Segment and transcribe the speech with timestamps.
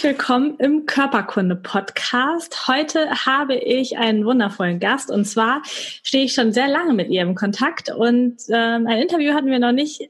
[0.00, 2.68] Herzlich willkommen im Körperkunde-Podcast.
[2.68, 7.20] Heute habe ich einen wundervollen Gast und zwar stehe ich schon sehr lange mit ihr
[7.20, 10.08] im Kontakt und ähm, ein Interview hatten wir noch nicht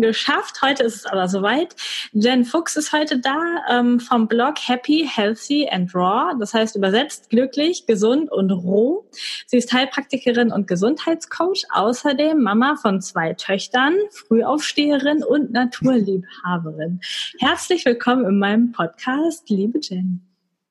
[0.00, 0.60] geschafft.
[0.62, 1.74] Heute ist es aber soweit.
[2.12, 3.38] Jen Fuchs ist heute da
[3.70, 6.34] ähm, vom Blog Happy, Healthy and Raw.
[6.38, 9.08] Das heißt übersetzt glücklich, gesund und roh.
[9.46, 11.64] Sie ist Heilpraktikerin und Gesundheitscoach.
[11.72, 17.00] Außerdem Mama von zwei Töchtern, Frühaufsteherin und Naturliebhaberin.
[17.38, 20.22] Herzlich willkommen in meinem Podcast, liebe Jen.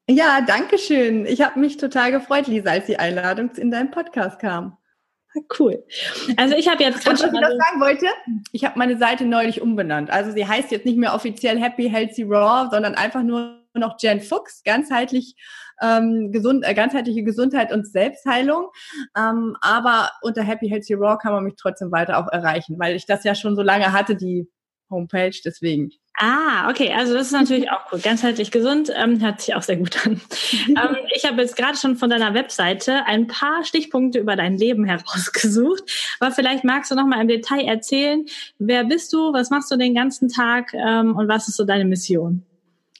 [0.08, 1.26] Ja, danke schön.
[1.26, 4.78] Ich habe mich total gefreut, Lisa, als die Einladung in deinem Podcast kam.
[5.59, 5.83] Cool.
[6.38, 7.19] Also ich habe jetzt gerade.
[7.19, 8.08] Was ich noch sagen wollte,
[8.52, 10.09] ich habe meine Seite neulich umbenannt.
[10.09, 14.22] Also sie heißt jetzt nicht mehr offiziell Happy Healthy Raw, sondern einfach nur noch Jen
[14.22, 15.36] Fuchs, ganzheitlich
[15.81, 18.69] ähm, gesund, äh, ganzheitliche Gesundheit und Selbstheilung.
[19.17, 23.06] Ähm, aber unter Happy Healthy Raw kann man mich trotzdem weiter auch erreichen, weil ich
[23.06, 24.50] das ja schon so lange hatte, die
[24.89, 25.36] Homepage.
[25.44, 25.91] Deswegen.
[26.18, 28.00] Ah, okay, also das ist natürlich auch cool.
[28.00, 30.22] Ganzheitlich gesund, ähm, hört sich auch sehr gut an.
[30.68, 34.86] ähm, ich habe jetzt gerade schon von deiner Webseite ein paar Stichpunkte über dein Leben
[34.86, 35.84] herausgesucht,
[36.20, 38.26] aber vielleicht magst du noch mal im Detail erzählen,
[38.60, 41.86] wer bist du, was machst du den ganzen Tag ähm, und was ist so deine
[41.86, 42.44] Mission?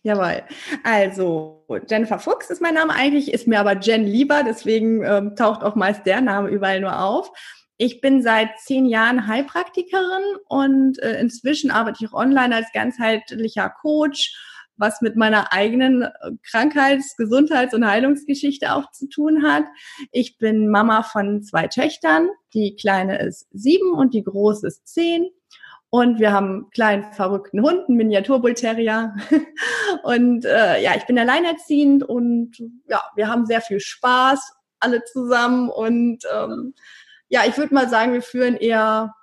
[0.06, 0.44] Jawohl.
[0.84, 5.64] Also, Jennifer Fuchs ist mein Name eigentlich, ist mir aber Jen lieber, deswegen ähm, taucht
[5.64, 7.32] auch meist der Name überall nur auf.
[7.78, 13.70] Ich bin seit zehn Jahren Heilpraktikerin und äh, inzwischen arbeite ich auch online als ganzheitlicher
[13.70, 14.34] Coach,
[14.78, 16.10] was mit meiner eigenen äh,
[16.50, 19.66] Krankheits-, Gesundheits- und Heilungsgeschichte auch zu tun hat.
[20.12, 22.30] Ich bin Mama von zwei Töchtern.
[22.54, 25.30] Die kleine ist sieben und die große ist zehn.
[25.90, 29.16] Und wir haben einen kleinen verrückten Hund, einen Miniaturbullterrier.
[30.04, 32.58] und äh, ja, ich bin alleinerziehend und
[32.90, 34.40] ja, wir haben sehr viel Spaß
[34.80, 36.74] alle zusammen und ähm,
[37.30, 39.14] ja, ich würde mal sagen, wir führen eher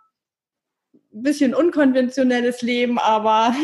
[0.95, 3.55] ein bisschen unkonventionelles Leben, aber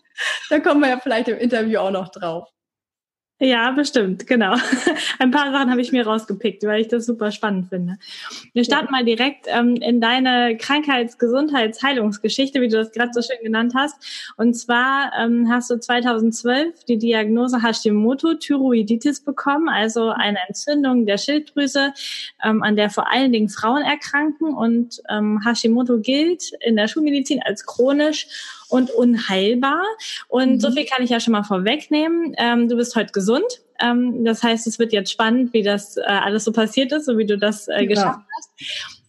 [0.50, 2.48] da kommen wir ja vielleicht im Interview auch noch drauf.
[3.40, 4.56] Ja, bestimmt, genau.
[5.20, 7.96] Ein paar Sachen habe ich mir rausgepickt, weil ich das super spannend finde.
[8.52, 13.22] Wir starten mal direkt ähm, in deine Krankheits-, Gesundheits-, Heilungsgeschichte, wie du das gerade so
[13.22, 13.94] schön genannt hast.
[14.36, 21.92] Und zwar ähm, hast du 2012 die Diagnose Hashimoto-Thyroiditis bekommen, also eine Entzündung der Schilddrüse,
[22.42, 24.52] ähm, an der vor allen Dingen Frauen erkranken.
[24.52, 28.26] Und ähm, Hashimoto gilt in der Schulmedizin als chronisch
[28.68, 29.82] und unheilbar.
[30.28, 30.60] Und mhm.
[30.60, 32.34] so viel kann ich ja schon mal vorwegnehmen.
[32.36, 33.62] Ähm, du bist heute gesund.
[33.80, 37.16] Ähm, das heißt, es wird jetzt spannend, wie das äh, alles so passiert ist, so
[37.16, 38.26] wie du das äh, geschafft ja.
[38.36, 38.50] hast.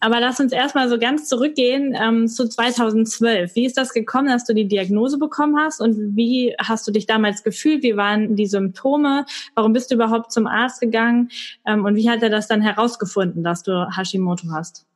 [0.00, 3.54] Aber lass uns erstmal so ganz zurückgehen ähm, zu 2012.
[3.54, 7.06] Wie ist das gekommen, dass du die Diagnose bekommen hast und wie hast du dich
[7.06, 7.82] damals gefühlt?
[7.82, 9.26] Wie waren die Symptome?
[9.54, 11.30] Warum bist du überhaupt zum Arzt gegangen?
[11.66, 14.86] Ähm, und wie hat er das dann herausgefunden, dass du Hashimoto hast?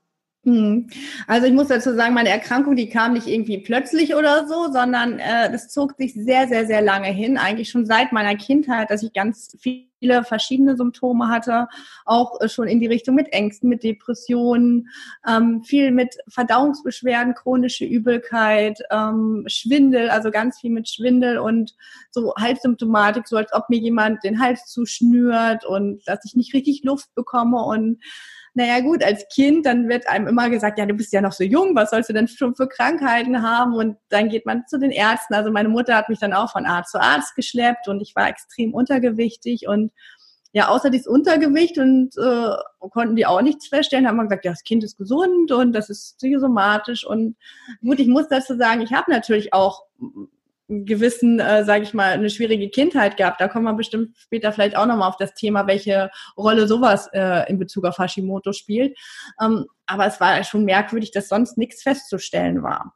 [0.44, 0.88] Hm.
[1.26, 5.18] Also ich muss dazu sagen, meine Erkrankung, die kam nicht irgendwie plötzlich oder so, sondern
[5.18, 7.38] äh, das zog sich sehr, sehr, sehr lange hin.
[7.38, 11.66] Eigentlich schon seit meiner Kindheit, dass ich ganz viele verschiedene Symptome hatte,
[12.04, 14.90] auch äh, schon in die Richtung mit Ängsten, mit Depressionen,
[15.26, 21.74] ähm, viel mit Verdauungsbeschwerden, chronische Übelkeit, ähm, Schwindel, also ganz viel mit Schwindel und
[22.10, 26.84] so Halssymptomatik, so als ob mir jemand den Hals zuschnürt und dass ich nicht richtig
[26.84, 27.98] Luft bekomme und
[28.54, 31.42] naja gut, als Kind, dann wird einem immer gesagt, ja, du bist ja noch so
[31.42, 33.74] jung, was sollst du denn schon für Krankheiten haben?
[33.74, 35.34] Und dann geht man zu den Ärzten.
[35.34, 38.28] Also meine Mutter hat mich dann auch von Arzt zu Arzt geschleppt und ich war
[38.28, 39.90] extrem untergewichtig und
[40.52, 42.50] ja, außer dieses Untergewicht und äh,
[42.90, 45.90] konnten die auch nichts feststellen, haben wir gesagt, ja, das Kind ist gesund und das
[45.90, 47.36] ist psychosomatisch und
[47.80, 49.82] gut, ich muss dazu sagen, ich habe natürlich auch
[50.68, 53.40] gewissen, äh, sage ich mal, eine schwierige Kindheit gehabt.
[53.40, 57.48] Da kommen wir bestimmt später vielleicht auch nochmal auf das Thema, welche Rolle sowas äh,
[57.50, 58.96] in Bezug auf Hashimoto spielt.
[59.42, 62.94] Ähm, aber es war schon merkwürdig, dass sonst nichts festzustellen war.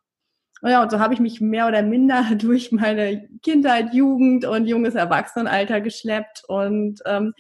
[0.63, 4.95] Ja, und so habe ich mich mehr oder minder durch meine Kindheit, Jugend und junges
[4.95, 7.33] Erwachsenenalter geschleppt und ähm,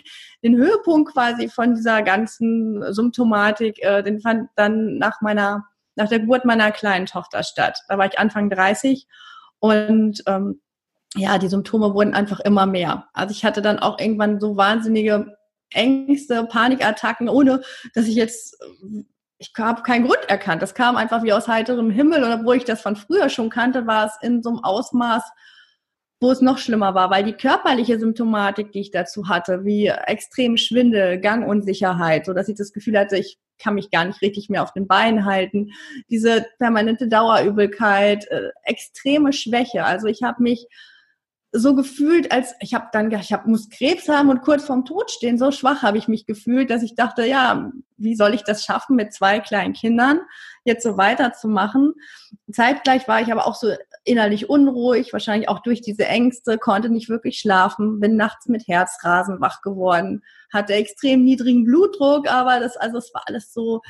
[0.44, 5.64] den Höhepunkt quasi von dieser ganzen Symptomatik, äh, den fand dann nach meiner,
[5.96, 7.80] nach der Geburt meiner kleinen Tochter statt.
[7.88, 9.06] Da war ich Anfang 30
[9.60, 10.60] und ähm,
[11.14, 13.08] ja, die Symptome wurden einfach immer mehr.
[13.12, 15.36] Also ich hatte dann auch irgendwann so wahnsinnige
[15.70, 17.62] Ängste, Panikattacken, ohne
[17.94, 18.56] dass ich jetzt,
[19.38, 20.62] ich habe keinen Grund erkannt.
[20.62, 22.24] Das kam einfach wie aus heiterem Himmel.
[22.24, 25.22] Und obwohl ich das von früher schon kannte, war es in so einem Ausmaß
[26.20, 30.56] wo es noch schlimmer war, weil die körperliche Symptomatik, die ich dazu hatte, wie extrem
[30.56, 34.62] Schwindel, Gangunsicherheit, so dass ich das Gefühl hatte, ich kann mich gar nicht richtig mehr
[34.62, 35.70] auf den Beinen halten,
[36.10, 39.84] diese permanente Dauerübelkeit, äh, extreme Schwäche.
[39.84, 40.66] Also ich habe mich
[41.52, 45.10] so gefühlt, als ich habe dann ich hab, muss Krebs haben und kurz vorm Tod
[45.10, 45.38] stehen.
[45.38, 48.96] So schwach habe ich mich gefühlt, dass ich dachte, ja, wie soll ich das schaffen,
[48.96, 50.20] mit zwei kleinen Kindern
[50.64, 51.94] jetzt so weiterzumachen?
[52.52, 53.72] Zeitgleich war ich aber auch so
[54.04, 59.40] innerlich unruhig, wahrscheinlich auch durch diese Ängste, konnte nicht wirklich schlafen, bin nachts mit Herzrasen
[59.40, 60.22] wach geworden,
[60.52, 63.80] hatte extrem niedrigen Blutdruck, aber das, also es war alles so,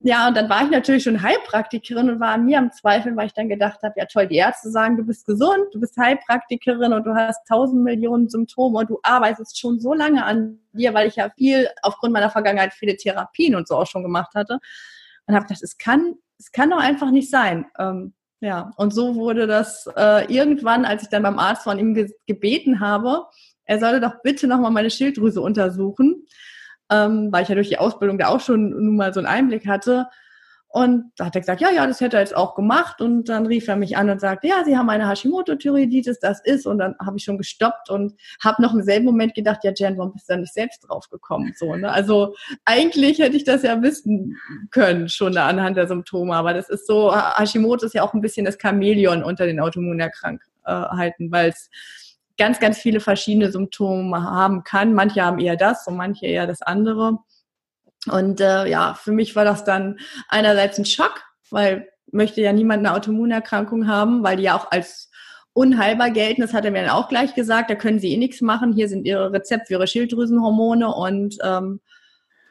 [0.00, 3.26] ja, und dann war ich natürlich schon Heilpraktikerin und war an mir am Zweifeln, weil
[3.26, 6.92] ich dann gedacht habe, ja toll, die Ärzte sagen, du bist gesund, du bist Heilpraktikerin
[6.92, 11.08] und du hast tausend Millionen Symptome und du arbeitest schon so lange an dir, weil
[11.08, 14.58] ich ja viel aufgrund meiner Vergangenheit viele Therapien und so auch schon gemacht hatte.
[15.26, 17.66] Und habe gedacht, es kann, es kann doch einfach nicht sein.
[17.78, 21.94] Ähm, ja, und so wurde das äh, irgendwann, als ich dann beim Arzt von ihm
[21.94, 23.26] ge gebeten habe,
[23.64, 26.26] er solle doch bitte nochmal meine Schilddrüse untersuchen
[26.90, 29.66] ähm, weil ich ja durch die Ausbildung da auch schon nun mal so einen Einblick
[29.66, 30.06] hatte.
[30.72, 33.00] Und da hat er gesagt, ja, ja, das hätte er jetzt auch gemacht.
[33.00, 36.64] Und dann rief er mich an und sagte, ja, Sie haben eine Hashimoto-Thyreoiditis, das ist.
[36.64, 39.98] Und dann habe ich schon gestoppt und habe noch im selben Moment gedacht, ja, Jen,
[39.98, 41.54] warum bist du da nicht selbst drauf gekommen?
[41.56, 41.90] So, ne?
[41.90, 44.36] Also eigentlich hätte ich das ja wissen
[44.70, 46.36] können, schon anhand der Symptome.
[46.36, 51.32] Aber das ist so, Hashimoto ist ja auch ein bisschen das Chamäleon unter den Autoimmunerkrankheiten,
[51.32, 51.68] weil es
[52.40, 54.94] ganz, ganz viele verschiedene Symptome haben kann.
[54.94, 57.18] Manche haben eher das und manche eher das andere.
[58.10, 59.98] Und äh, ja, für mich war das dann
[60.28, 61.20] einerseits ein Schock,
[61.50, 65.10] weil möchte ja niemand eine Autoimmunerkrankung haben, weil die ja auch als
[65.52, 66.40] unheilbar gelten.
[66.40, 67.68] Das hat er mir dann auch gleich gesagt.
[67.68, 68.72] Da können sie eh nichts machen.
[68.72, 71.80] Hier sind ihre Rezepte für ihre Schilddrüsenhormone und ähm,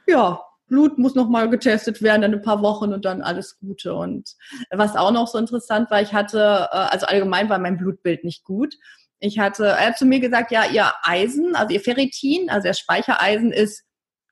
[0.05, 3.95] ja, Blut muss nochmal getestet werden in ein paar Wochen und dann alles Gute.
[3.95, 4.35] Und
[4.69, 8.43] was auch noch so interessant war, ich hatte, äh, also allgemein war mein Blutbild nicht
[8.43, 8.75] gut.
[9.19, 12.79] Ich hatte, er hat zu mir gesagt, ja, ihr Eisen, also ihr Ferritin, also das
[12.79, 13.83] Speichereisen ist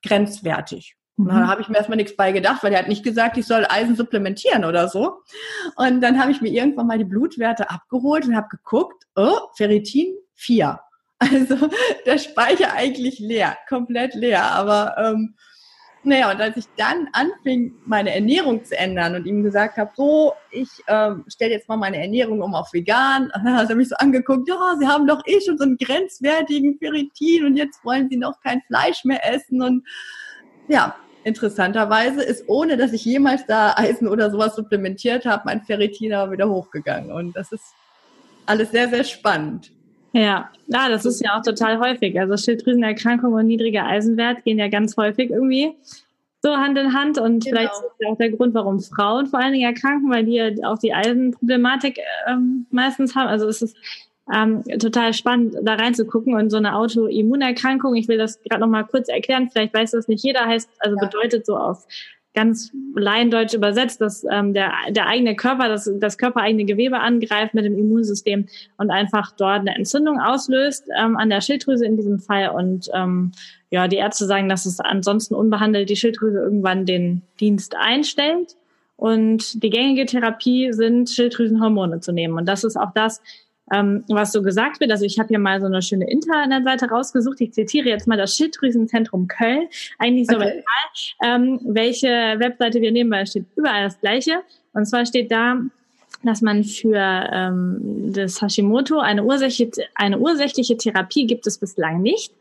[0.04, 0.96] grenzwertig.
[1.18, 1.28] Mhm.
[1.28, 3.66] Da habe ich mir erstmal nichts bei gedacht, weil er hat nicht gesagt, ich soll
[3.68, 5.18] Eisen supplementieren oder so.
[5.76, 10.14] Und dann habe ich mir irgendwann mal die Blutwerte abgeholt und habe geguckt, oh, Ferritin
[10.34, 10.80] 4.
[11.20, 11.56] Also
[12.06, 14.52] der Speicher eigentlich leer, komplett leer.
[14.52, 15.34] Aber ähm,
[16.04, 20.32] naja, und als ich dann anfing, meine Ernährung zu ändern und ihm gesagt habe, so,
[20.50, 23.96] ich ähm, stelle jetzt mal meine Ernährung um auf vegan, dann hat er mich so
[23.96, 28.16] angeguckt, ja, Sie haben doch eh schon so einen grenzwertigen Ferritin und jetzt wollen Sie
[28.16, 29.86] noch kein Fleisch mehr essen und
[30.68, 36.14] ja, interessanterweise ist, ohne dass ich jemals da Eisen oder sowas supplementiert habe, mein Ferritin
[36.14, 37.74] aber wieder hochgegangen und das ist
[38.46, 39.72] alles sehr, sehr spannend.
[40.12, 42.18] Ja, ja, das ist ja auch total häufig.
[42.18, 45.74] Also Schilddrüsenerkrankung und niedriger Eisenwert gehen ja ganz häufig irgendwie
[46.40, 47.56] so Hand in Hand und genau.
[47.56, 50.50] vielleicht ist das auch der Grund, warum Frauen vor allen Dingen erkranken, weil die ja
[50.64, 53.28] auch die Eisenproblematik ähm, meistens haben.
[53.28, 53.76] Also es ist
[54.32, 57.96] ähm, total spannend, da reinzugucken und so eine Autoimmunerkrankung.
[57.96, 59.48] Ich will das gerade noch mal kurz erklären.
[59.50, 60.46] Vielleicht weiß das nicht jeder.
[60.46, 61.06] Heißt also ja.
[61.06, 61.86] bedeutet so auf
[62.34, 67.64] ganz laiendeutsch übersetzt, dass ähm, der, der eigene Körper, das, das körpereigene Gewebe angreift mit
[67.64, 68.46] dem Immunsystem
[68.76, 72.50] und einfach dort eine Entzündung auslöst ähm, an der Schilddrüse in diesem Fall.
[72.50, 73.32] Und ähm,
[73.70, 78.56] ja, die Ärzte sagen, dass es ansonsten unbehandelt die Schilddrüse irgendwann den Dienst einstellt.
[78.96, 82.36] Und die gängige Therapie sind Schilddrüsenhormone zu nehmen.
[82.36, 83.22] Und das ist auch das,
[83.72, 84.90] ähm, was so gesagt wird.
[84.90, 87.40] Also ich habe hier mal so eine schöne Internetseite rausgesucht.
[87.40, 89.68] Ich zitiere jetzt mal das Schilddrüsenzentrum Köln.
[89.98, 90.62] Eigentlich so okay.
[91.24, 94.42] ähm, welche Webseite wir nehmen, weil es steht überall das Gleiche.
[94.72, 95.60] Und zwar steht da,
[96.22, 102.32] dass man für ähm, das Hashimoto eine ursächliche, eine ursächliche Therapie gibt es bislang nicht.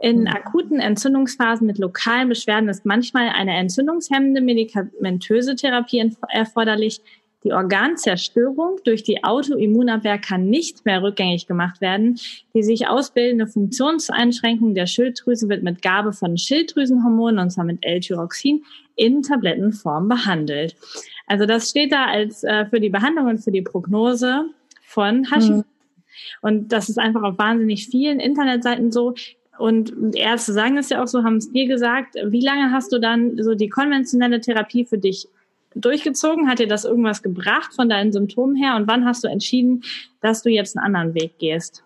[0.00, 0.26] In mhm.
[0.26, 7.00] akuten Entzündungsphasen mit lokalen Beschwerden ist manchmal eine entzündungshemmende medikamentöse Therapie erforderlich.
[7.44, 12.18] Die Organzerstörung durch die Autoimmunabwehr kann nicht mehr rückgängig gemacht werden.
[12.54, 18.64] Die sich ausbildende Funktionseinschränkung der Schilddrüse wird mit Gabe von Schilddrüsenhormonen, und zwar mit L-Tyroxin,
[18.94, 20.76] in Tablettenform behandelt.
[21.26, 24.50] Also das steht da als äh, für die Behandlung und für die Prognose
[24.82, 25.66] von Hashimoto.
[25.66, 25.72] Mhm.
[26.42, 29.14] Und das ist einfach auf wahnsinnig vielen Internetseiten so.
[29.58, 32.16] Und Ärzte sagen es ja auch so, haben es dir gesagt.
[32.26, 35.28] Wie lange hast du dann so die konventionelle Therapie für dich
[35.74, 36.48] durchgezogen?
[36.48, 38.76] Hat dir das irgendwas gebracht von deinen Symptomen her?
[38.76, 39.82] Und wann hast du entschieden,
[40.20, 41.84] dass du jetzt einen anderen Weg gehst?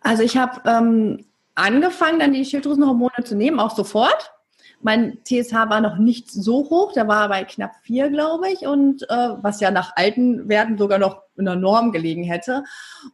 [0.00, 4.32] Also ich habe ähm, angefangen, dann die Schilddrüsenhormone zu nehmen, auch sofort.
[4.80, 9.02] Mein TSH war noch nicht so hoch, der war bei knapp vier, glaube ich, und
[9.10, 12.62] äh, was ja nach alten Werten sogar noch in der Norm gelegen hätte.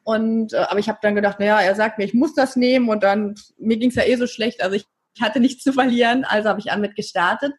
[0.02, 2.90] Und äh, aber ich habe dann gedacht, naja, er sagt mir, ich muss das nehmen
[2.90, 4.86] und dann mir ging es ja eh so schlecht, also ich,
[5.20, 7.52] hatte nichts zu verlieren, also habe ich an mit gestartet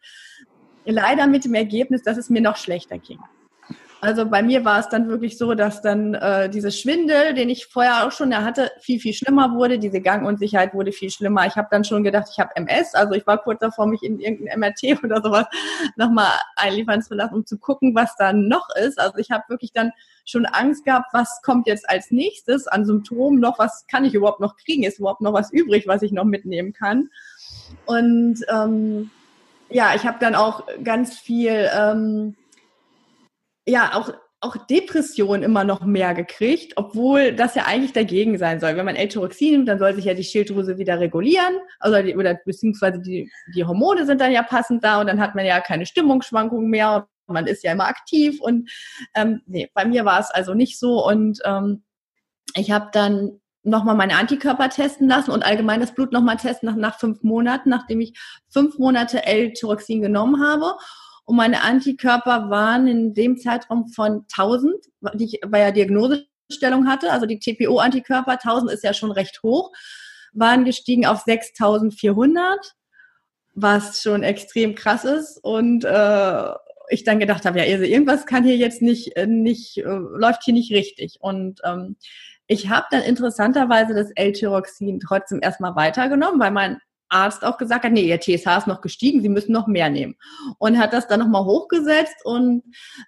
[0.86, 3.20] leider mit dem Ergebnis, dass es mir noch schlechter ging.
[4.06, 7.66] Also bei mir war es dann wirklich so, dass dann äh, diese Schwindel, den ich
[7.66, 9.80] vorher auch schon hatte, viel, viel schlimmer wurde.
[9.80, 11.48] Diese Gangunsicherheit wurde viel schlimmer.
[11.48, 12.94] Ich habe dann schon gedacht, ich habe MS.
[12.94, 15.48] Also ich war kurz davor, mich in irgendein MRT oder sowas
[15.96, 19.00] nochmal einliefern zu lassen, um zu gucken, was da noch ist.
[19.00, 19.92] Also ich habe wirklich dann
[20.24, 24.40] schon Angst gehabt, was kommt jetzt als nächstes an Symptomen noch, was kann ich überhaupt
[24.40, 24.84] noch kriegen?
[24.84, 27.10] Ist überhaupt noch was übrig, was ich noch mitnehmen kann?
[27.88, 29.10] Und ähm,
[29.70, 31.70] ja, ich habe dann auch ganz viel...
[31.74, 32.36] Ähm,
[33.68, 38.76] ja auch auch Depression immer noch mehr gekriegt, obwohl das ja eigentlich dagegen sein soll.
[38.76, 42.38] Wenn man L-Tyroxin nimmt, dann soll sich ja die Schilddrüse wieder regulieren, also die, oder
[42.46, 45.86] beziehungsweise die, die Hormone sind dann ja passend da und dann hat man ja keine
[45.86, 47.08] Stimmungsschwankungen mehr.
[47.28, 48.70] Man ist ja immer aktiv und
[49.16, 51.84] ähm, nee, bei mir war es also nicht so und ähm,
[52.56, 56.76] ich habe dann nochmal meine Antikörper testen lassen und allgemein das Blut nochmal testen nach,
[56.76, 58.18] nach fünf Monaten, nachdem ich
[58.50, 60.76] fünf Monate L-Tyroxin genommen habe.
[61.26, 64.74] Und meine Antikörper waren in dem Zeitraum von 1000,
[65.16, 69.72] die ich bei der Diagnosestellung hatte, also die TPO-Antikörper, 1000 ist ja schon recht hoch,
[70.34, 72.76] waren gestiegen auf 6400,
[73.56, 75.44] was schon extrem krass ist.
[75.44, 76.50] Und äh,
[76.90, 80.44] ich dann gedacht habe, ja, also irgendwas kann hier jetzt nicht, äh, nicht äh, läuft
[80.44, 81.18] hier nicht richtig.
[81.22, 81.96] Und ähm,
[82.48, 87.92] ich habe dann interessanterweise das L-Tyroxin trotzdem erstmal weitergenommen, weil mein Arzt auch gesagt hat,
[87.92, 90.16] nee, ihr TSH ist noch gestiegen, Sie müssen noch mehr nehmen.
[90.58, 92.64] Und hat das dann nochmal hochgesetzt und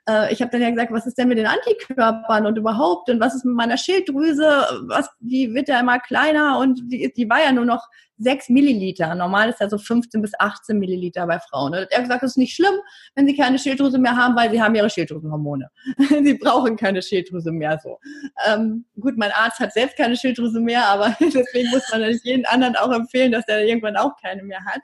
[0.07, 3.19] äh, ich habe dann ja gesagt, was ist denn mit den Antikörpern und überhaupt und
[3.19, 7.43] was ist mit meiner Schilddrüse, was, die wird ja immer kleiner und die, die war
[7.43, 7.87] ja nur noch
[8.19, 9.13] 6 Milliliter.
[9.15, 11.73] Normal ist ja so 15 bis 18 Milliliter bei Frauen.
[11.73, 12.75] Und er hat gesagt, das ist nicht schlimm,
[13.15, 15.69] wenn sie keine Schilddrüse mehr haben, weil sie haben ihre Schilddrüsenhormone.
[16.23, 17.99] sie brauchen keine Schilddrüse mehr so.
[18.47, 22.45] Ähm, gut, mein Arzt hat selbst keine Schilddrüse mehr, aber deswegen muss man natürlich jeden
[22.45, 24.81] anderen auch empfehlen, dass der irgendwann auch keine mehr hat.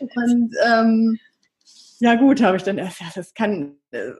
[0.00, 1.18] Und ähm,
[2.04, 4.10] ja gut, habe ich dann erst, ja, das kann, äh,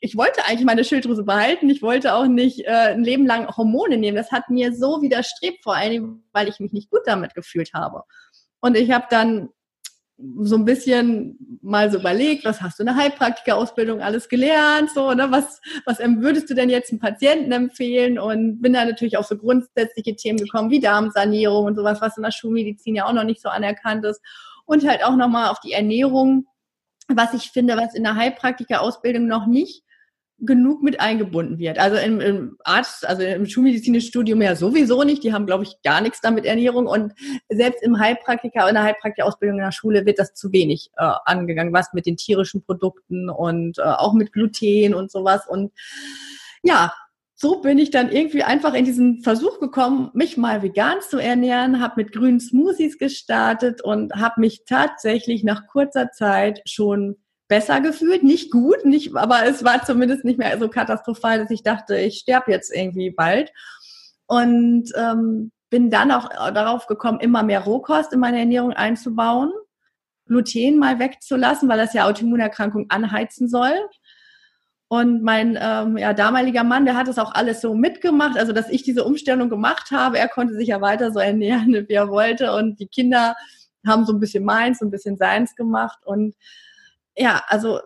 [0.00, 3.96] ich wollte eigentlich meine Schilddrüse behalten, ich wollte auch nicht äh, ein Leben lang Hormone
[3.96, 4.16] nehmen.
[4.16, 8.04] Das hat mir so widerstrebt, vor allem, weil ich mich nicht gut damit gefühlt habe.
[8.60, 9.48] Und ich habe dann
[10.38, 15.12] so ein bisschen mal so überlegt, was hast du in der Heilpraktika-Ausbildung alles gelernt, so,
[15.12, 18.20] ne, was, was würdest du denn jetzt einem Patienten empfehlen?
[18.20, 22.22] Und bin da natürlich auf so grundsätzliche Themen gekommen, wie Darmsanierung und sowas, was in
[22.22, 24.20] der Schulmedizin ja auch noch nicht so anerkannt ist.
[24.64, 26.46] Und halt auch nochmal auf die Ernährung
[27.16, 29.82] was ich finde, was in der Heilpraktiker-Ausbildung noch nicht
[30.44, 31.78] genug mit eingebunden wird.
[31.78, 35.22] Also im, im Arzt, also im schulmedizinischen Studium ja sowieso nicht.
[35.22, 36.86] Die haben, glaube ich, gar nichts damit Ernährung.
[36.86, 37.12] Und
[37.48, 41.72] selbst im Heilpraktiker, in der Heilpraktikerausbildung in der Schule wird das zu wenig äh, angegangen,
[41.72, 45.46] was mit den tierischen Produkten und äh, auch mit Gluten und sowas.
[45.48, 45.72] Und
[46.64, 46.92] ja,
[47.42, 51.80] so bin ich dann irgendwie einfach in diesen Versuch gekommen, mich mal vegan zu ernähren,
[51.80, 57.16] habe mit grünen Smoothies gestartet und habe mich tatsächlich nach kurzer Zeit schon
[57.48, 58.22] besser gefühlt.
[58.22, 62.18] Nicht gut, nicht, aber es war zumindest nicht mehr so katastrophal, dass ich dachte, ich
[62.18, 63.50] sterbe jetzt irgendwie bald.
[64.26, 69.50] Und ähm, bin dann auch darauf gekommen, immer mehr Rohkost in meine Ernährung einzubauen,
[70.26, 73.74] Gluten mal wegzulassen, weil das ja Autoimmunerkrankungen anheizen soll.
[74.92, 78.68] Und mein ähm, ja, damaliger Mann, der hat das auch alles so mitgemacht, also dass
[78.68, 80.18] ich diese Umstellung gemacht habe.
[80.18, 82.52] Er konnte sich ja weiter so ernähren, wie er wollte.
[82.52, 83.34] Und die Kinder
[83.86, 86.00] haben so ein bisschen meins, ein bisschen seins gemacht.
[86.04, 86.34] Und
[87.16, 87.80] ja, also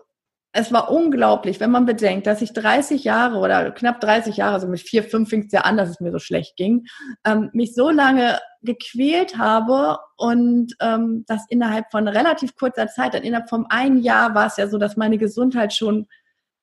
[0.51, 4.67] es war unglaublich, wenn man bedenkt, dass ich 30 Jahre oder knapp 30 Jahre, also
[4.67, 6.87] mit vier, fünf fing es ja an, dass es mir so schlecht ging,
[7.23, 13.23] ähm, mich so lange gequält habe und ähm, das innerhalb von relativ kurzer Zeit, dann
[13.23, 16.07] innerhalb von einem Jahr war es ja so, dass meine Gesundheit schon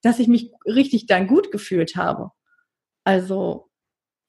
[0.05, 2.31] dass ich mich richtig dann gut gefühlt habe.
[3.05, 3.71] Also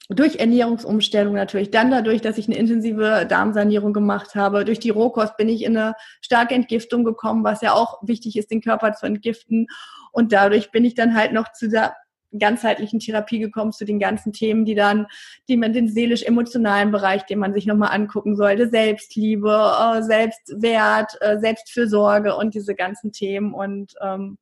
[0.10, 4.63] durch Ernährungsumstellung natürlich, dann dadurch, dass ich eine intensive Darmsanierung gemacht habe.
[4.63, 8.51] Durch die Rohkost bin ich in eine starke Entgiftung gekommen, was ja auch wichtig ist,
[8.51, 9.67] den Körper zu entgiften.
[10.12, 11.96] Und dadurch bin ich dann halt noch zu der
[12.38, 15.08] ganzheitlichen Therapie gekommen, zu den ganzen Themen, die dann,
[15.48, 21.39] die man den seelisch-emotionalen Bereich, den man sich nochmal angucken sollte, Selbstliebe, äh, Selbstwert, äh,
[21.39, 23.53] Selbstfürsorge und diese ganzen Themen.
[23.53, 24.38] Und ähm,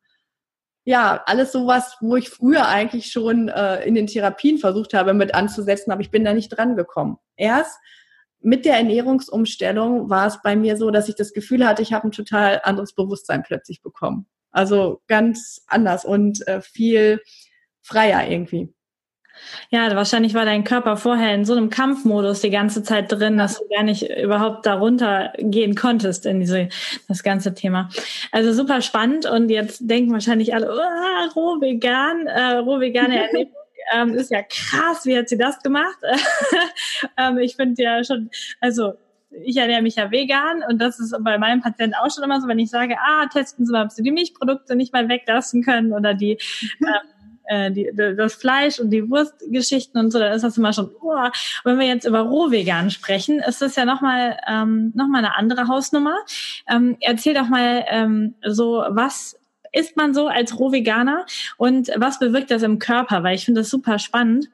[0.86, 5.34] ja, alles sowas, wo ich früher eigentlich schon äh, in den Therapien versucht habe, mit
[5.34, 7.18] anzusetzen, aber ich bin da nicht dran gekommen.
[7.38, 7.80] Erst
[8.42, 12.10] mit der Ernährungsumstellung war es bei mir so, dass ich das Gefühl hatte, ich habe
[12.10, 14.28] ein total anderes Bewusstsein plötzlich bekommen.
[14.52, 17.22] Also ganz anders und äh, viel
[17.82, 18.74] freier irgendwie.
[19.70, 23.60] Ja, wahrscheinlich war dein Körper vorher in so einem Kampfmodus die ganze Zeit drin, dass
[23.60, 26.70] du gar nicht überhaupt darunter gehen konntest in diese,
[27.08, 27.90] das ganze Thema.
[28.32, 33.54] Also super spannend und jetzt denken wahrscheinlich alle, oh, roh vegan, äh, roh vegane Ernährung.
[33.94, 35.98] Ähm, ist ja krass, wie hat sie das gemacht?
[37.18, 38.30] ähm, ich finde ja schon,
[38.62, 38.94] also
[39.44, 42.48] ich ernähre mich ja vegan und das ist bei meinen Patienten auch schon immer so,
[42.48, 45.94] wenn ich sage, ah, testen Sie mal, ob Sie die Milchprodukte nicht mal weglassen können
[45.94, 46.38] oder die
[46.82, 47.13] ähm,
[47.46, 51.14] äh, die, das Fleisch und die Wurstgeschichten und so, dann ist das immer schon, oh.
[51.64, 55.68] Wenn wir jetzt über Rohvegan sprechen, ist das ja nochmal ähm, noch mal eine andere
[55.68, 56.18] Hausnummer.
[56.70, 59.40] Ähm, erzähl doch mal ähm, so, was
[59.72, 61.26] isst man so als Rohveganer
[61.58, 63.24] und was bewirkt das im Körper?
[63.24, 64.50] Weil ich finde das super spannend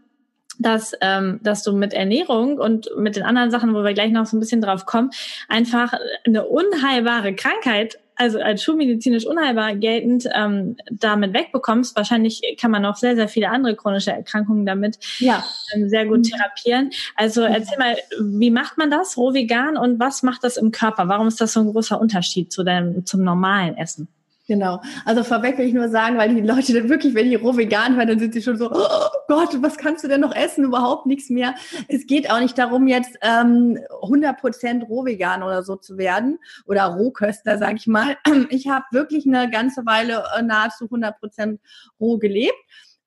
[0.59, 4.25] dass, ähm, dass du mit Ernährung und mit den anderen Sachen, wo wir gleich noch
[4.25, 5.09] so ein bisschen drauf kommen,
[5.47, 5.93] einfach
[6.25, 11.95] eine unheilbare Krankheit, also als schulmedizinisch unheilbar geltend, ähm, damit wegbekommst.
[11.95, 15.43] Wahrscheinlich kann man auch sehr, sehr viele andere chronische Erkrankungen damit ja.
[15.73, 16.23] ähm, sehr gut mhm.
[16.23, 16.91] therapieren.
[17.15, 21.07] Also erzähl mal, wie macht man das, roh vegan und was macht das im Körper?
[21.07, 24.09] Warum ist das so ein großer Unterschied zu deinem, zum normalen Essen?
[24.49, 24.81] Genau.
[25.05, 27.95] Also vorweg will ich nur sagen, weil die Leute dann wirklich, wenn die roh vegan
[27.95, 30.63] hören, dann sind sie schon so, oh Gott, was kannst du denn noch essen?
[30.63, 31.53] Überhaupt nichts mehr.
[31.87, 36.85] Es geht auch nicht darum, jetzt ähm, 100% roh vegan oder so zu werden oder
[36.85, 38.17] Rohköster, sag ich mal.
[38.49, 41.59] Ich habe wirklich eine ganze Weile äh, nahezu 100%
[41.99, 42.57] roh gelebt.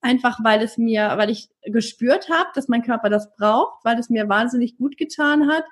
[0.00, 4.10] Einfach weil es mir, weil ich gespürt habe, dass mein Körper das braucht, weil es
[4.10, 5.64] mir wahnsinnig gut getan hat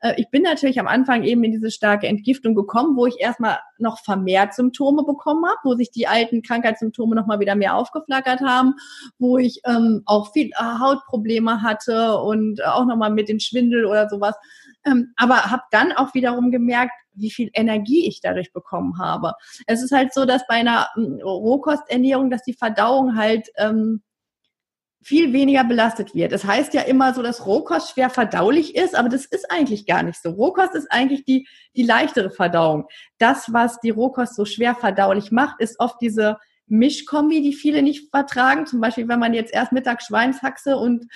[0.00, 3.58] äh, ich bin natürlich am Anfang eben in diese starke Entgiftung gekommen, wo ich erstmal
[3.78, 8.74] noch vermehrt Symptome bekommen habe, wo sich die alten Krankheitssymptome nochmal wieder mehr aufgeflackert haben,
[9.18, 14.08] wo ich ähm, auch viel äh, Hautprobleme hatte und auch nochmal mit dem Schwindel oder
[14.08, 14.34] sowas.
[14.86, 19.34] Ähm, aber habe dann auch wiederum gemerkt, wie viel Energie ich dadurch bekommen habe.
[19.66, 24.02] Es ist halt so, dass bei einer ähm, Rohkosternährung, dass die Verdauung halt ähm,
[25.02, 26.32] viel weniger belastet wird.
[26.32, 30.02] Das heißt ja immer so, dass Rohkost schwer verdaulich ist, aber das ist eigentlich gar
[30.02, 30.30] nicht so.
[30.30, 32.86] Rohkost ist eigentlich die, die leichtere Verdauung.
[33.18, 38.10] Das, was die Rohkost so schwer verdaulich macht, ist oft diese Mischkombi, die viele nicht
[38.10, 38.66] vertragen.
[38.66, 41.06] Zum Beispiel, wenn man jetzt erst Mittag Schweinshaxe und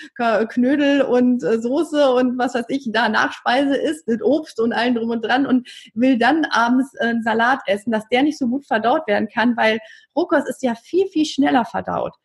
[0.49, 4.95] Knödel und äh, Soße und was weiß ich, da Nachspeise isst mit Obst und allem
[4.95, 8.47] drum und dran und will dann abends äh, einen Salat essen, dass der nicht so
[8.47, 9.79] gut verdaut werden kann, weil
[10.15, 12.15] Rohkost ist ja viel, viel schneller verdaut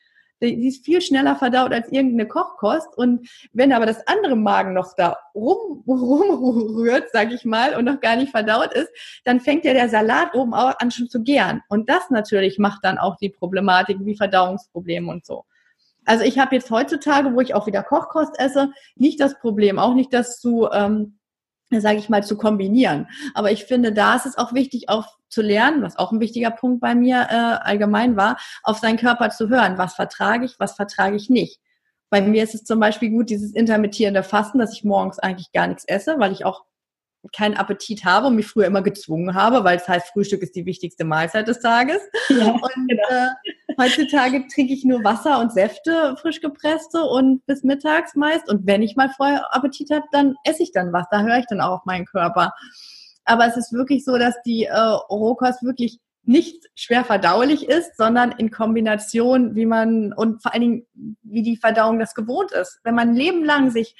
[0.40, 2.96] die ist viel schneller verdaut als irgendeine Kochkost.
[2.96, 8.00] Und wenn aber das andere Magen noch da rum, rumrührt, sag ich mal, und noch
[8.00, 8.90] gar nicht verdaut ist,
[9.24, 11.62] dann fängt ja der Salat oben auch an schon zu gären.
[11.68, 15.44] Und das natürlich macht dann auch die Problematik wie Verdauungsprobleme und so.
[16.04, 19.94] Also ich habe jetzt heutzutage, wo ich auch wieder Kochkost esse, nicht das Problem, auch
[19.94, 21.19] nicht das zu ähm,
[21.78, 23.06] sage ich mal, zu kombinieren.
[23.34, 26.50] Aber ich finde, da ist es auch wichtig, auch zu lernen, was auch ein wichtiger
[26.50, 29.78] Punkt bei mir äh, allgemein war, auf seinen Körper zu hören.
[29.78, 31.60] Was vertrage ich, was vertrage ich nicht.
[32.10, 35.68] Bei mir ist es zum Beispiel gut, dieses intermittierende Fasten, dass ich morgens eigentlich gar
[35.68, 36.64] nichts esse, weil ich auch
[37.36, 40.66] keinen Appetit habe und mich früher immer gezwungen habe, weil es heißt, Frühstück ist die
[40.66, 42.00] wichtigste Mahlzeit des Tages.
[42.28, 43.02] Ja, und genau.
[43.08, 43.28] äh,
[43.78, 48.48] heutzutage trinke ich nur Wasser und Säfte, frisch gepresste und bis mittags meist.
[48.48, 51.06] Und wenn ich mal vorher Appetit habe, dann esse ich dann was.
[51.10, 52.52] Da höre ich dann auch auf meinen Körper.
[53.24, 55.98] Aber es ist wirklich so, dass die äh, Rohkost wirklich
[56.30, 60.86] nicht schwer verdaulich ist, sondern in Kombination, wie man und vor allen Dingen,
[61.22, 62.78] wie die Verdauung das gewohnt ist.
[62.84, 63.96] Wenn man ein Leben lang sich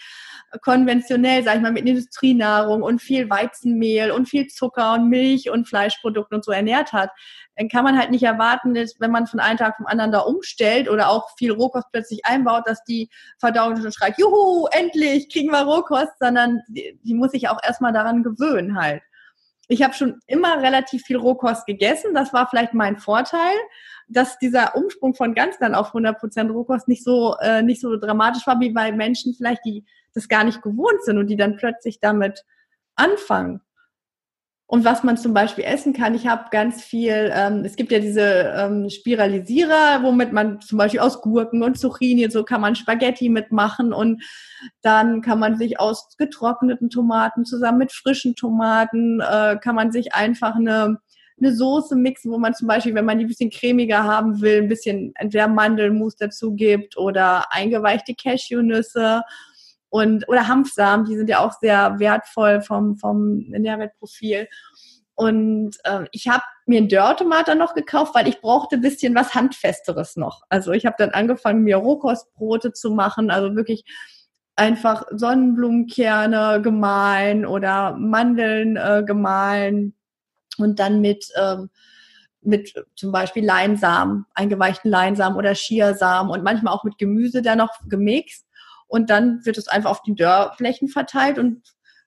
[0.62, 5.66] konventionell, sag ich mal, mit Industrienahrung und viel Weizenmehl und viel Zucker und Milch und
[5.66, 7.11] Fleischprodukten und so ernährt hat,
[7.57, 10.21] dann kann man halt nicht erwarten, dass, wenn man von einem Tag vom anderen da
[10.21, 15.51] umstellt oder auch viel Rohkost plötzlich einbaut, dass die Verdauung schon schreit, juhu, endlich kriegen
[15.51, 19.03] wir Rohkost, sondern die, die muss sich auch erstmal daran gewöhnen halt.
[19.73, 22.13] Ich habe schon immer relativ viel Rohkost gegessen.
[22.13, 23.55] Das war vielleicht mein Vorteil,
[24.09, 28.45] dass dieser Umsprung von ganz dann auf 100% Rohkost nicht so, äh, nicht so dramatisch
[28.49, 32.01] war wie bei Menschen vielleicht, die das gar nicht gewohnt sind und die dann plötzlich
[32.01, 32.45] damit
[32.97, 33.61] anfangen.
[34.71, 37.99] Und was man zum Beispiel essen kann, ich habe ganz viel, ähm, es gibt ja
[37.99, 43.31] diese ähm, Spiralisierer, womit man zum Beispiel aus Gurken und Zucchini, so kann man Spaghetti
[43.31, 44.23] mitmachen und
[44.81, 50.15] dann kann man sich aus getrockneten Tomaten zusammen mit frischen Tomaten, äh, kann man sich
[50.15, 50.99] einfach eine,
[51.41, 54.63] eine Soße mixen, wo man zum Beispiel, wenn man die ein bisschen cremiger haben will,
[54.63, 59.23] ein bisschen entweder Mandelmus dazu gibt oder eingeweichte Cashewnüsse
[59.90, 64.48] und oder Hanfsamen, die sind ja auch sehr wertvoll vom, vom Nährwertprofil.
[65.14, 69.14] Und äh, ich habe mir einen Dörrtomat dann noch gekauft, weil ich brauchte ein bisschen
[69.14, 70.42] was Handfesteres noch.
[70.48, 73.85] Also ich habe dann angefangen, mir Rohkostbrote zu machen, also wirklich
[74.57, 79.94] einfach Sonnenblumenkerne gemahlen oder Mandeln äh, gemahlen
[80.57, 81.68] und dann mit ähm,
[82.42, 87.70] mit zum Beispiel Leinsamen, eingeweichten Leinsamen oder Chiasamen und manchmal auch mit Gemüse da noch
[87.88, 88.46] gemixt
[88.90, 91.62] und dann wird es einfach auf die Dörrflächen verteilt und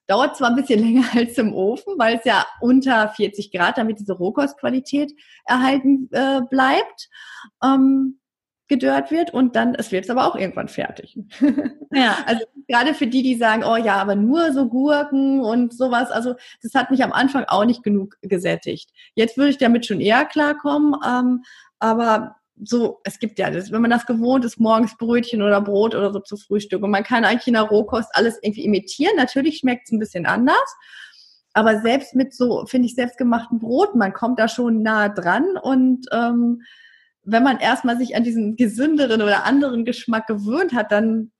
[0.06, 3.98] dauert zwar ein bisschen länger als im Ofen, weil es ja unter 40 Grad, damit
[3.98, 5.12] diese Rohkostqualität
[5.46, 7.08] erhalten äh, bleibt,
[7.62, 8.20] ähm,
[8.68, 11.18] gedörrt wird und dann, es wird aber auch irgendwann fertig.
[11.92, 12.18] Ja.
[12.26, 16.34] Also gerade für die, die sagen, oh ja, aber nur so Gurken und sowas, also
[16.60, 18.90] das hat mich am Anfang auch nicht genug gesättigt.
[19.14, 21.44] Jetzt würde ich damit schon eher klarkommen, ähm,
[21.78, 25.94] aber so, es gibt ja das, wenn man das gewohnt ist, morgens Brötchen oder Brot
[25.94, 29.16] oder so zu Frühstück und man kann eigentlich in der Rohkost alles irgendwie imitieren.
[29.16, 30.76] Natürlich schmeckt es ein bisschen anders,
[31.52, 36.06] aber selbst mit so, finde ich, selbstgemachten Brot, man kommt da schon nah dran und
[36.12, 36.62] ähm,
[37.22, 41.32] wenn man erstmal sich an diesen gesünderen oder anderen Geschmack gewöhnt hat, dann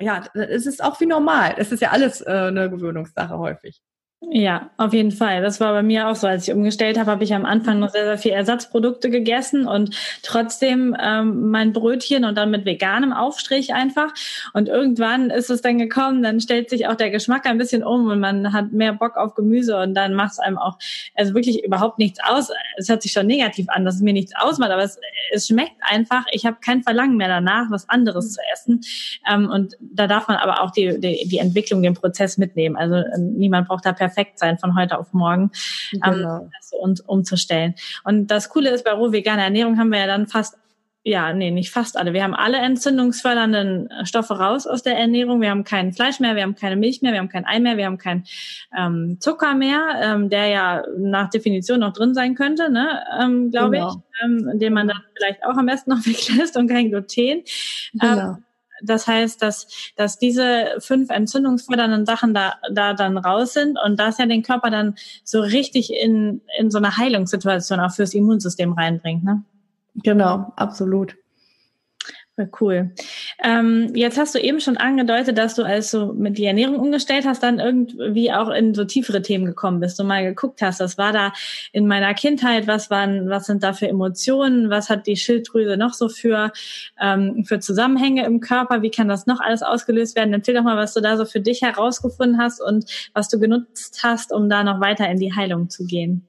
[0.00, 1.54] ja, es ist auch wie normal.
[1.58, 3.82] Es ist ja alles äh, eine Gewöhnungssache häufig.
[4.22, 5.40] Ja, auf jeden Fall.
[5.40, 6.26] Das war bei mir auch so.
[6.26, 9.96] Als ich umgestellt habe, habe ich am Anfang noch sehr, sehr viel Ersatzprodukte gegessen und
[10.22, 14.12] trotzdem ähm, mein Brötchen und dann mit veganem Aufstrich einfach.
[14.52, 18.08] Und irgendwann ist es dann gekommen, dann stellt sich auch der Geschmack ein bisschen um
[18.08, 20.76] und man hat mehr Bock auf Gemüse und dann macht es einem auch
[21.14, 22.50] also wirklich überhaupt nichts aus.
[22.76, 25.00] Es hört sich schon negativ an, dass es mir nichts ausmacht, aber es,
[25.32, 26.26] es schmeckt einfach.
[26.30, 28.82] Ich habe kein Verlangen mehr danach, was anderes zu essen.
[29.32, 32.76] Ähm, und da darf man aber auch die, die, die Entwicklung, den Prozess mitnehmen.
[32.76, 35.50] Also äh, niemand braucht da perfekt perfekt sein von heute auf morgen,
[35.92, 36.36] ähm, genau.
[36.42, 37.74] ähm, das uns umzustellen.
[38.04, 40.56] Und das Coole ist, bei roh veganer Ernährung haben wir ja dann fast
[41.02, 42.12] ja, nee, nicht fast alle.
[42.12, 45.40] Wir haben alle entzündungsfördernden Stoffe raus aus der Ernährung.
[45.40, 47.78] Wir haben kein Fleisch mehr, wir haben keine Milch mehr, wir haben kein Ei mehr,
[47.78, 48.24] wir haben kein
[48.76, 53.76] ähm, Zucker mehr, ähm, der ja nach Definition noch drin sein könnte, ne, ähm, glaube
[53.76, 53.88] genau.
[53.88, 57.44] ich, ähm, den man dann vielleicht auch am besten noch weglässt und kein Gluten.
[57.94, 58.36] Genau.
[58.82, 59.66] Das heißt, dass,
[59.96, 64.70] dass diese fünf entzündungsfördernden Sachen da, da dann raus sind und das ja den Körper
[64.70, 69.24] dann so richtig in, in so eine Heilungssituation auch fürs Immunsystem reinbringt.
[69.24, 69.42] Ne?
[69.96, 71.16] Genau, absolut.
[72.60, 72.90] Cool.
[73.42, 77.26] Ähm, jetzt hast du eben schon angedeutet, dass du, als du mit die Ernährung umgestellt
[77.26, 80.96] hast, dann irgendwie auch in so tiefere Themen gekommen bist und mal geguckt hast, was
[80.96, 81.32] war da
[81.72, 85.92] in meiner Kindheit, was waren, was sind da für Emotionen, was hat die Schilddrüse noch
[85.92, 86.52] so für,
[87.00, 90.32] ähm, für Zusammenhänge im Körper, wie kann das noch alles ausgelöst werden?
[90.32, 94.00] Erzähl doch mal, was du da so für dich herausgefunden hast und was du genutzt
[94.02, 96.26] hast, um da noch weiter in die Heilung zu gehen.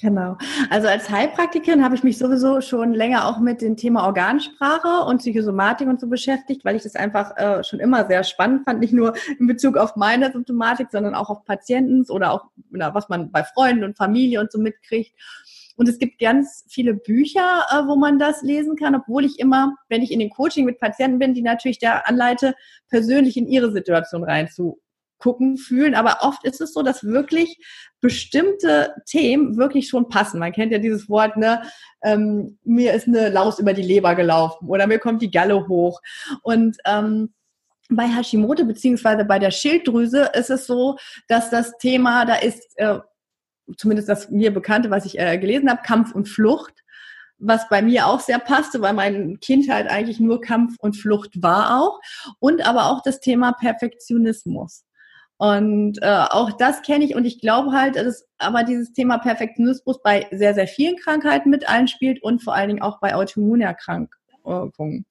[0.00, 0.36] Genau.
[0.70, 5.18] Also als Heilpraktikerin habe ich mich sowieso schon länger auch mit dem Thema Organsprache und
[5.18, 8.92] Psychosomatik und so beschäftigt, weil ich das einfach äh, schon immer sehr spannend fand, nicht
[8.92, 13.30] nur in Bezug auf meine Symptomatik, sondern auch auf Patienten oder auch na, was man
[13.30, 15.14] bei Freunden und Familie und so mitkriegt.
[15.76, 19.76] Und es gibt ganz viele Bücher, äh, wo man das lesen kann, obwohl ich immer,
[19.88, 22.54] wenn ich in den Coaching mit Patienten bin, die natürlich der anleite,
[22.88, 24.80] persönlich in ihre Situation reinzu
[25.24, 25.94] gucken, fühlen.
[25.94, 27.56] Aber oft ist es so, dass wirklich
[28.02, 30.38] bestimmte Themen wirklich schon passen.
[30.38, 31.62] Man kennt ja dieses Wort, ne,
[32.02, 36.02] ähm, mir ist eine Laus über die Leber gelaufen oder mir kommt die Galle hoch.
[36.42, 37.32] Und ähm,
[37.88, 42.98] bei Hashimoto beziehungsweise bei der Schilddrüse ist es so, dass das Thema, da ist äh,
[43.78, 46.74] zumindest das mir bekannte, was ich äh, gelesen habe, Kampf und Flucht
[47.38, 51.80] was bei mir auch sehr passte, weil mein Kindheit eigentlich nur Kampf und Flucht war
[51.82, 52.00] auch.
[52.38, 54.84] Und aber auch das Thema Perfektionismus.
[55.36, 60.00] Und äh, auch das kenne ich und ich glaube halt, dass aber dieses Thema Perfektionismus
[60.00, 65.06] bei sehr, sehr vielen Krankheiten mit einspielt und vor allen Dingen auch bei Autoimmunerkrankungen.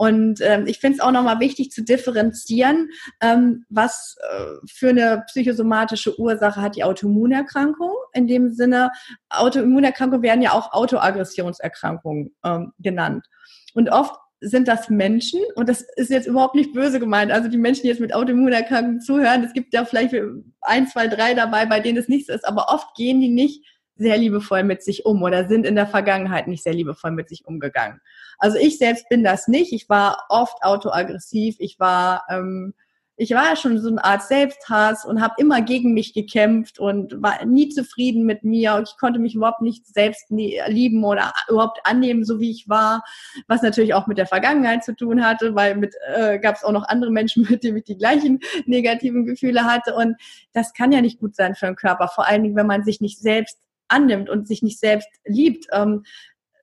[0.00, 2.88] Und ähm, ich finde es auch nochmal wichtig zu differenzieren,
[3.20, 7.92] ähm, was äh, für eine psychosomatische Ursache hat die Autoimmunerkrankung.
[8.14, 8.92] In dem Sinne,
[9.28, 13.26] Autoimmunerkrankungen werden ja auch Autoaggressionserkrankungen ähm, genannt.
[13.74, 17.30] Und oft sind das Menschen und das ist jetzt überhaupt nicht böse gemeint.
[17.30, 20.14] Also die Menschen, die jetzt mit Autoimmunerkrankungen zuhören, es gibt ja vielleicht
[20.62, 23.64] ein, zwei, drei dabei, bei denen es nicht so ist, aber oft gehen die nicht
[23.96, 27.46] sehr liebevoll mit sich um oder sind in der Vergangenheit nicht sehr liebevoll mit sich
[27.46, 28.00] umgegangen.
[28.38, 29.74] Also ich selbst bin das nicht.
[29.74, 31.56] Ich war oft autoaggressiv.
[31.58, 32.72] Ich war ähm,
[33.20, 37.20] ich war ja schon so eine Art Selbsthass und habe immer gegen mich gekämpft und
[37.20, 38.82] war nie zufrieden mit mir.
[38.82, 43.04] Ich konnte mich überhaupt nicht selbst lieben oder überhaupt annehmen, so wie ich war,
[43.46, 46.72] was natürlich auch mit der Vergangenheit zu tun hatte, weil mit äh, gab es auch
[46.72, 49.94] noch andere Menschen, mit denen ich die gleichen negativen Gefühle hatte.
[49.94, 50.16] Und
[50.54, 53.02] das kann ja nicht gut sein für den Körper, vor allen Dingen, wenn man sich
[53.02, 55.66] nicht selbst annimmt und sich nicht selbst liebt.
[55.72, 56.04] Ähm,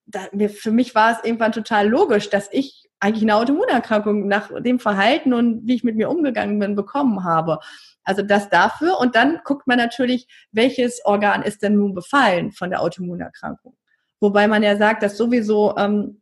[0.07, 4.79] da, für mich war es irgendwann total logisch, dass ich eigentlich eine Autoimmunerkrankung nach dem
[4.79, 7.60] Verhalten und wie ich mit mir umgegangen bin, bekommen habe.
[8.03, 8.99] Also das dafür.
[8.99, 13.75] Und dann guckt man natürlich, welches Organ ist denn nun befallen von der Autoimmunerkrankung.
[14.19, 16.21] Wobei man ja sagt, dass sowieso ähm,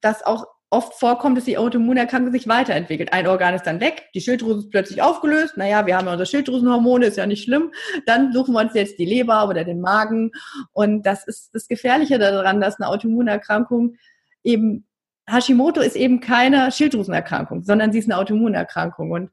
[0.00, 3.12] das auch oft vorkommt, dass die Autoimmunerkrankung sich weiterentwickelt.
[3.12, 5.56] Ein Organ ist dann weg, die Schilddrüse ist plötzlich aufgelöst.
[5.56, 7.72] Naja, wir haben ja unsere Schilddrüsenhormone, ist ja nicht schlimm.
[8.06, 10.32] Dann suchen wir uns jetzt die Leber oder den Magen.
[10.72, 13.96] Und das ist das Gefährliche daran, dass eine Autoimmunerkrankung
[14.42, 14.86] eben
[15.26, 19.10] Hashimoto ist eben keine Schilddrüsenerkrankung, sondern sie ist eine Autoimmunerkrankung.
[19.10, 19.30] Und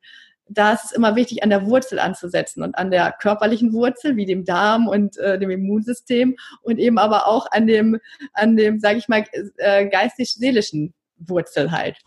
[0.48, 4.26] da ist es immer wichtig, an der Wurzel anzusetzen und an der körperlichen Wurzel, wie
[4.26, 8.00] dem Darm und äh, dem Immunsystem und eben aber auch an dem,
[8.34, 9.26] an dem, sage ich mal,
[9.58, 11.98] äh, geistig-seelischen Wurzel halt.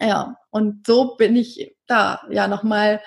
[0.00, 3.00] Ja, und so bin ich da ja nochmal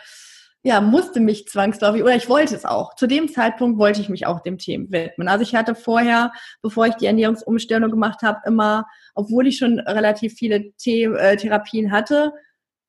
[0.63, 2.95] ja, musste mich zwangsläufig, oder ich wollte es auch.
[2.95, 5.29] Zu dem Zeitpunkt wollte ich mich auch dem Themen widmen.
[5.29, 10.33] Also ich hatte vorher, bevor ich die Ernährungsumstellung gemacht habe, immer, obwohl ich schon relativ
[10.33, 12.33] viele The äh, Therapien hatte,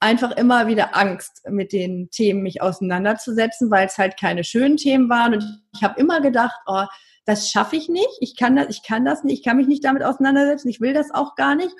[0.00, 5.08] einfach immer wieder Angst, mit den Themen mich auseinanderzusetzen, weil es halt keine schönen Themen
[5.08, 5.34] waren.
[5.34, 6.84] Und ich habe immer gedacht, oh,
[7.26, 9.84] das schaffe ich nicht, ich kann das, ich kann das nicht, ich kann mich nicht
[9.84, 11.74] damit auseinandersetzen, ich will das auch gar nicht.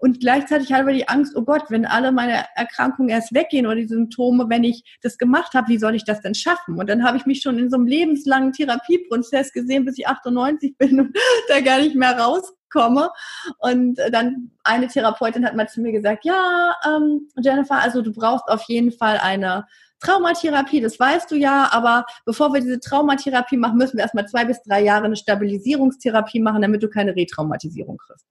[0.00, 3.76] Und gleichzeitig habe ich die Angst, oh Gott, wenn alle meine Erkrankungen erst weggehen oder
[3.76, 6.78] die Symptome, wenn ich das gemacht habe, wie soll ich das denn schaffen?
[6.78, 10.78] Und dann habe ich mich schon in so einem lebenslangen Therapieprozess gesehen, bis ich 98
[10.78, 11.16] bin und
[11.48, 13.10] da gar nicht mehr rauskomme.
[13.58, 18.48] Und dann eine Therapeutin hat mal zu mir gesagt, ja, ähm, Jennifer, also du brauchst
[18.48, 19.66] auf jeden Fall eine
[20.00, 24.44] Traumatherapie, das weißt du ja, aber bevor wir diese Traumatherapie machen, müssen wir erstmal zwei
[24.44, 28.26] bis drei Jahre eine Stabilisierungstherapie machen, damit du keine Retraumatisierung kriegst.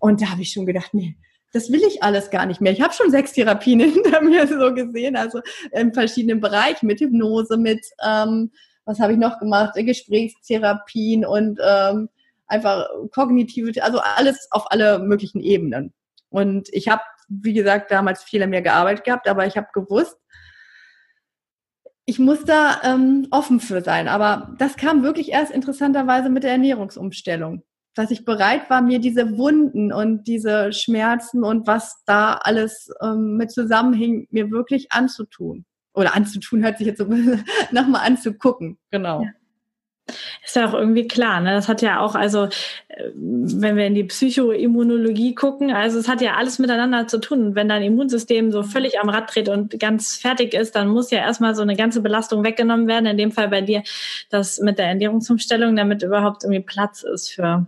[0.00, 1.16] Und da habe ich schon gedacht, nee,
[1.52, 2.72] das will ich alles gar nicht mehr.
[2.72, 5.40] Ich habe schon sechs Therapien hinter mir so gesehen, also
[5.72, 8.50] in verschiedenen Bereichen mit Hypnose, mit, ähm,
[8.84, 12.10] was habe ich noch gemacht, Gesprächstherapien und ähm,
[12.46, 15.94] einfach kognitive, also alles auf alle möglichen Ebenen.
[16.28, 20.18] Und ich habe, wie gesagt, damals viel an mir gearbeitet gehabt, aber ich habe gewusst,
[22.06, 24.08] ich muss da ähm, offen für sein.
[24.08, 27.62] Aber das kam wirklich erst interessanterweise mit der Ernährungsumstellung.
[27.94, 33.36] Dass ich bereit war, mir diese Wunden und diese Schmerzen und was da alles ähm,
[33.36, 35.64] mit zusammenhing, mir wirklich anzutun.
[35.94, 37.04] Oder anzutun hört sich jetzt so
[37.70, 38.78] nochmal anzugucken.
[38.90, 39.22] Genau.
[39.22, 39.30] Ja.
[40.44, 41.52] Ist ja auch irgendwie klar, ne?
[41.52, 42.44] Das hat ja auch, also
[42.88, 47.54] äh, wenn wir in die Psychoimmunologie gucken, also es hat ja alles miteinander zu tun.
[47.54, 51.18] Wenn dein Immunsystem so völlig am Rad dreht und ganz fertig ist, dann muss ja
[51.18, 53.06] erstmal so eine ganze Belastung weggenommen werden.
[53.06, 53.82] In dem Fall bei dir
[54.28, 57.66] das mit der Ernährungsumstellung, damit überhaupt irgendwie Platz ist für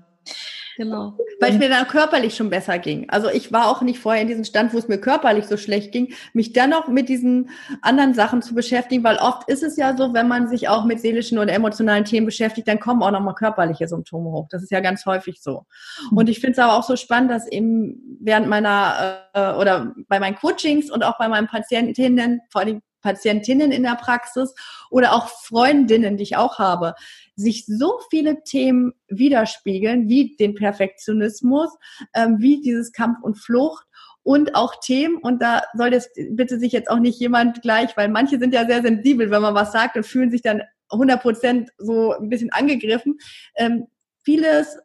[0.76, 1.16] Genau.
[1.40, 3.08] Weil es mir dann körperlich schon besser ging.
[3.08, 5.90] Also ich war auch nicht vorher in diesem Stand, wo es mir körperlich so schlecht
[5.90, 7.48] ging, mich dann noch mit diesen
[7.80, 11.00] anderen Sachen zu beschäftigen, weil oft ist es ja so, wenn man sich auch mit
[11.00, 14.48] seelischen oder emotionalen Themen beschäftigt, dann kommen auch nochmal körperliche Symptome hoch.
[14.50, 15.64] Das ist ja ganz häufig so.
[16.10, 16.18] Mhm.
[16.18, 20.20] Und ich finde es aber auch so spannend, dass eben während meiner äh, oder bei
[20.20, 24.52] meinen Coachings und auch bei meinen Patientinnen, vor allem Patientinnen in der Praxis
[24.90, 26.94] oder auch Freundinnen, die ich auch habe,
[27.36, 31.70] sich so viele Themen widerspiegeln, wie den Perfektionismus,
[32.14, 33.86] ähm, wie dieses Kampf und Flucht
[34.24, 38.08] und auch Themen, und da soll jetzt bitte sich jetzt auch nicht jemand gleich, weil
[38.08, 41.70] manche sind ja sehr sensibel, wenn man was sagt und fühlen sich dann 100 Prozent
[41.78, 43.18] so ein bisschen angegriffen.
[43.54, 43.86] Ähm,
[44.24, 44.78] vieles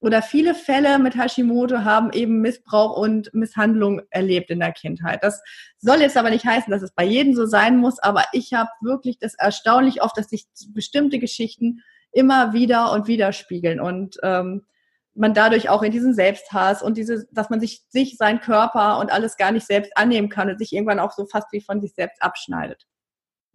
[0.00, 5.22] oder viele Fälle mit Hashimoto haben eben Missbrauch und Misshandlung erlebt in der Kindheit.
[5.22, 5.42] Das
[5.78, 8.70] soll jetzt aber nicht heißen, dass es bei jedem so sein muss, aber ich habe
[8.82, 11.82] wirklich das erstaunlich oft, dass sich bestimmte Geschichten
[12.12, 14.66] immer wieder und wieder spiegeln und ähm,
[15.16, 19.10] man dadurch auch in diesen Selbsthass und diese, dass man sich, sich, sein Körper und
[19.10, 21.94] alles gar nicht selbst annehmen kann und sich irgendwann auch so fast wie von sich
[21.94, 22.86] selbst abschneidet.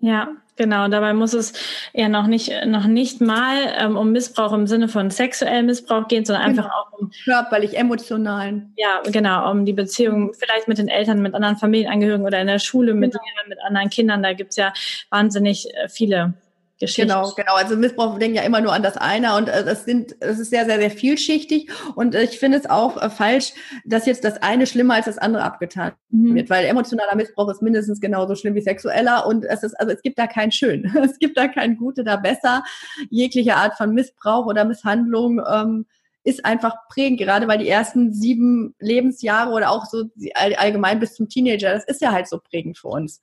[0.01, 0.87] Ja, genau.
[0.87, 1.53] Dabei muss es
[1.93, 6.25] ja noch nicht, noch nicht mal ähm, um Missbrauch im Sinne von sexuellem Missbrauch gehen,
[6.25, 6.63] sondern genau.
[6.63, 8.73] einfach auch um körperlich, emotionalen.
[8.77, 12.59] Ja, genau, um die Beziehung vielleicht mit den Eltern, mit anderen Familienangehörigen oder in der
[12.59, 13.23] Schule mit genau.
[13.23, 14.23] Lehrern, mit anderen Kindern.
[14.23, 14.73] Da gibt's ja
[15.09, 16.33] wahnsinnig äh, viele
[16.81, 17.07] Geschichte.
[17.07, 17.55] Genau, genau.
[17.55, 20.49] Also Missbrauch denken ja immer nur an das eine und äh, das sind, es ist
[20.49, 23.53] sehr, sehr, sehr vielschichtig und ich finde es auch äh, falsch,
[23.85, 26.35] dass jetzt das eine schlimmer als das andere abgetan mhm.
[26.35, 30.01] wird, weil emotionaler Missbrauch ist mindestens genauso schlimm wie sexueller und es ist, also es
[30.01, 32.63] gibt da kein Schön, es gibt da kein Gute, da besser.
[33.09, 35.85] Jegliche Art von Missbrauch oder Misshandlung ähm,
[36.23, 41.29] ist einfach prägend, gerade weil die ersten sieben Lebensjahre oder auch so allgemein bis zum
[41.29, 43.21] Teenager, das ist ja halt so prägend für uns.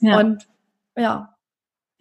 [0.00, 0.18] Ja.
[0.18, 0.48] Und
[0.96, 1.31] ja,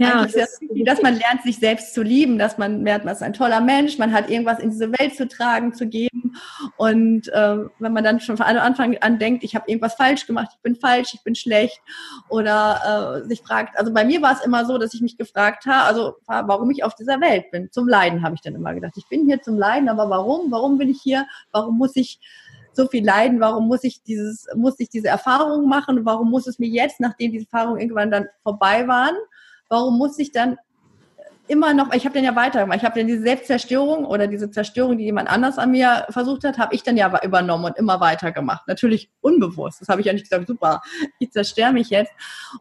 [0.02, 3.14] ja, das ist wichtig, dass man lernt, sich selbst zu lieben, dass man merkt, man
[3.14, 6.34] ist ein toller Mensch, man hat irgendwas in diese Welt zu tragen, zu geben.
[6.78, 10.50] Und äh, wenn man dann schon von Anfang an denkt, ich habe irgendwas falsch gemacht,
[10.56, 11.82] ich bin falsch, ich bin schlecht,
[12.30, 15.66] oder äh, sich fragt, also bei mir war es immer so, dass ich mich gefragt
[15.66, 17.70] habe, also warum ich auf dieser Welt bin.
[17.72, 18.94] Zum Leiden habe ich dann immer gedacht.
[18.98, 20.52] Ich bin hier zum Leiden, aber warum?
[20.52, 21.28] Warum bin ich hier?
[21.52, 22.20] Warum muss ich
[22.74, 23.40] so viel leiden?
[23.40, 26.06] Warum muss ich dieses, muss ich diese Erfahrung machen?
[26.06, 29.16] Warum muss es mir jetzt, nachdem diese Erfahrungen irgendwann dann vorbei waren,
[29.72, 30.58] warum muss ich dann
[31.48, 34.98] immer noch, ich habe dann ja weitergemacht, ich habe dann diese Selbstzerstörung oder diese Zerstörung,
[34.98, 38.68] die jemand anders an mir versucht hat, habe ich dann ja übernommen und immer weitergemacht.
[38.68, 40.82] Natürlich unbewusst, das habe ich ja nicht gesagt, super,
[41.20, 42.12] ich zerstöre mich jetzt.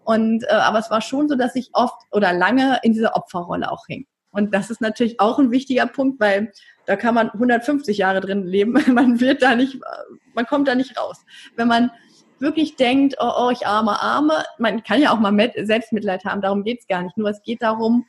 [0.05, 3.71] Und äh, aber es war schon so, dass ich oft oder lange in dieser Opferrolle
[3.71, 4.07] auch hing.
[4.33, 6.53] Und das ist natürlich auch ein wichtiger Punkt, weil
[6.87, 8.73] da kann man 150 Jahre drin leben.
[8.95, 9.79] Man wird da nicht,
[10.35, 11.25] man kommt da nicht raus.
[11.57, 11.91] Wenn man
[12.41, 16.41] wirklich denkt, oh, oh ich arme, arme, man kann ja auch mal mit, Selbstmitleid haben,
[16.41, 17.17] darum geht's gar nicht.
[17.17, 18.07] Nur es geht darum,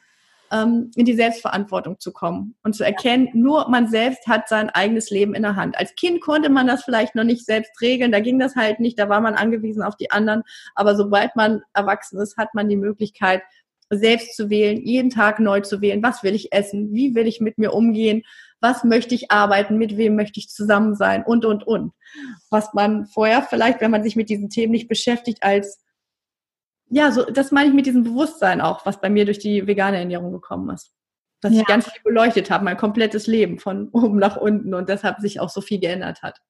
[0.52, 5.10] ähm, in die Selbstverantwortung zu kommen und zu erkennen, nur man selbst hat sein eigenes
[5.10, 5.78] Leben in der Hand.
[5.78, 9.00] Als Kind konnte man das vielleicht noch nicht selbst regeln, da ging das halt nicht,
[9.00, 10.44] da war man angewiesen auf die anderen.
[10.76, 13.42] Aber sobald man erwachsen ist, hat man die Möglichkeit,
[13.90, 16.02] selbst zu wählen, jeden Tag neu zu wählen.
[16.02, 16.94] Was will ich essen?
[16.94, 18.24] Wie will ich mit mir umgehen?
[18.62, 19.78] Was möchte ich arbeiten?
[19.78, 21.24] Mit wem möchte ich zusammen sein?
[21.24, 21.94] Und, und, und.
[22.50, 25.84] Was man vorher vielleicht, wenn man sich mit diesen Themen nicht beschäftigt, als
[26.94, 29.98] ja, so, das meine ich mit diesem Bewusstsein auch, was bei mir durch die vegane
[29.98, 30.94] Ernährung gekommen ist.
[31.40, 31.62] Dass ja.
[31.62, 35.40] ich ganz viel beleuchtet habe, mein komplettes Leben von oben nach unten und deshalb sich
[35.40, 36.42] auch so viel geändert hat.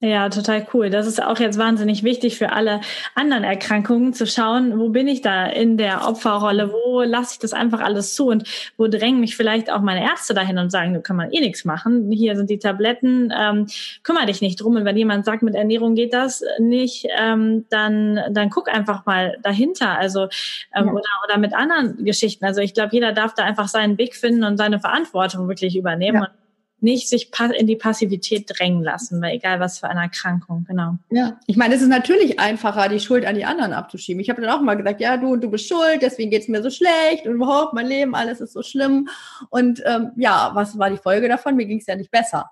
[0.00, 0.90] Ja, total cool.
[0.90, 2.80] Das ist auch jetzt wahnsinnig wichtig für alle
[3.16, 7.52] anderen Erkrankungen zu schauen, wo bin ich da in der Opferrolle, wo lasse ich das
[7.52, 8.44] einfach alles zu und
[8.76, 11.64] wo drängen mich vielleicht auch meine Ärzte dahin und sagen, du kann man eh nichts
[11.64, 12.12] machen.
[12.12, 13.66] Hier sind die Tabletten, ähm,
[14.04, 14.76] kümmere dich nicht drum.
[14.76, 19.36] Und wenn jemand sagt, mit Ernährung geht das nicht, ähm, dann, dann guck einfach mal
[19.42, 19.98] dahinter.
[19.98, 20.28] Also
[20.76, 20.92] ähm, ja.
[20.92, 22.44] oder, oder mit anderen Geschichten.
[22.44, 26.22] Also ich glaube, jeder darf da einfach seinen Weg finden und seine Verantwortung wirklich übernehmen.
[26.22, 26.30] Ja
[26.80, 30.96] nicht sich in die Passivität drängen lassen, weil egal was für eine Erkrankung, genau.
[31.10, 34.20] Ja, ich meine, es ist natürlich einfacher, die Schuld an die anderen abzuschieben.
[34.20, 36.70] Ich habe dann auch mal gesagt, ja, du, du bist schuld, deswegen geht's mir so
[36.70, 39.08] schlecht und überhaupt mein Leben, alles ist so schlimm.
[39.50, 41.56] Und ähm, ja, was war die Folge davon?
[41.56, 42.50] Mir ging's ja nicht besser.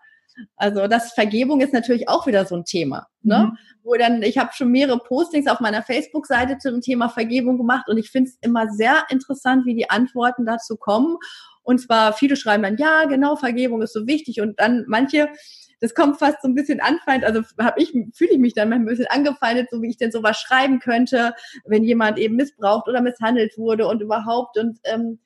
[0.57, 3.53] Also das Vergebung ist natürlich auch wieder so ein Thema, ne?
[3.53, 3.59] Mhm.
[3.85, 7.97] Wo dann ich habe schon mehrere Postings auf meiner Facebook-Seite zum Thema Vergebung gemacht und
[7.97, 11.17] ich finde es immer sehr interessant, wie die Antworten dazu kommen
[11.67, 14.41] und zwar viele schreiben dann, ja, genau, Vergebung ist so wichtig.
[14.41, 15.29] Und dann manche,
[15.81, 18.87] das kommt fast so ein bisschen anfeind, also habe ich, fühle ich mich dann ein
[18.87, 23.59] bisschen angefeindet, so wie ich denn sowas schreiben könnte, wenn jemand eben missbraucht oder misshandelt
[23.59, 24.57] wurde und überhaupt.
[24.57, 25.19] Und ähm,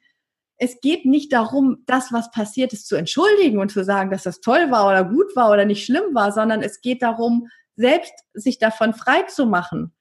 [0.56, 4.40] es geht nicht darum, das, was passiert ist, zu entschuldigen und zu sagen, dass das
[4.40, 8.58] toll war oder gut war oder nicht schlimm war, sondern es geht darum, selbst sich
[8.58, 9.92] davon frei zu machen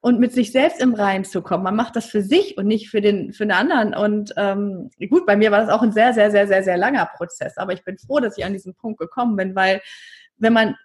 [0.00, 1.62] und mit sich selbst im Reinen zu kommen.
[1.62, 3.94] Man macht das für sich und nicht für den, für den anderen.
[3.94, 7.06] Und ähm, gut, bei mir war das auch ein sehr, sehr, sehr, sehr, sehr langer
[7.16, 7.58] Prozess.
[7.58, 9.82] Aber ich bin froh, dass ich an diesen Punkt gekommen bin, weil
[10.38, 10.76] wenn man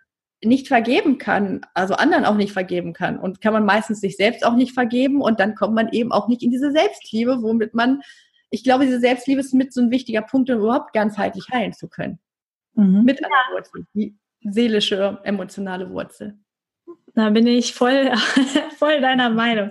[0.44, 4.46] nicht vergeben kann, also anderen auch nicht vergeben kann und kann man meistens sich selbst
[4.46, 8.02] auch nicht vergeben und dann kommt man eben auch nicht in diese Selbstliebe, womit man,
[8.50, 11.88] ich glaube, diese Selbstliebe ist mit so ein wichtiger Punkt, um überhaupt ganzheitlich heilen zu
[11.88, 12.20] können.
[12.74, 13.04] Mhm.
[13.06, 16.38] Mit einer Wurzel, die seelische, emotionale Wurzel.
[17.16, 18.12] Da bin ich voll,
[18.78, 19.70] voll deiner Meinung.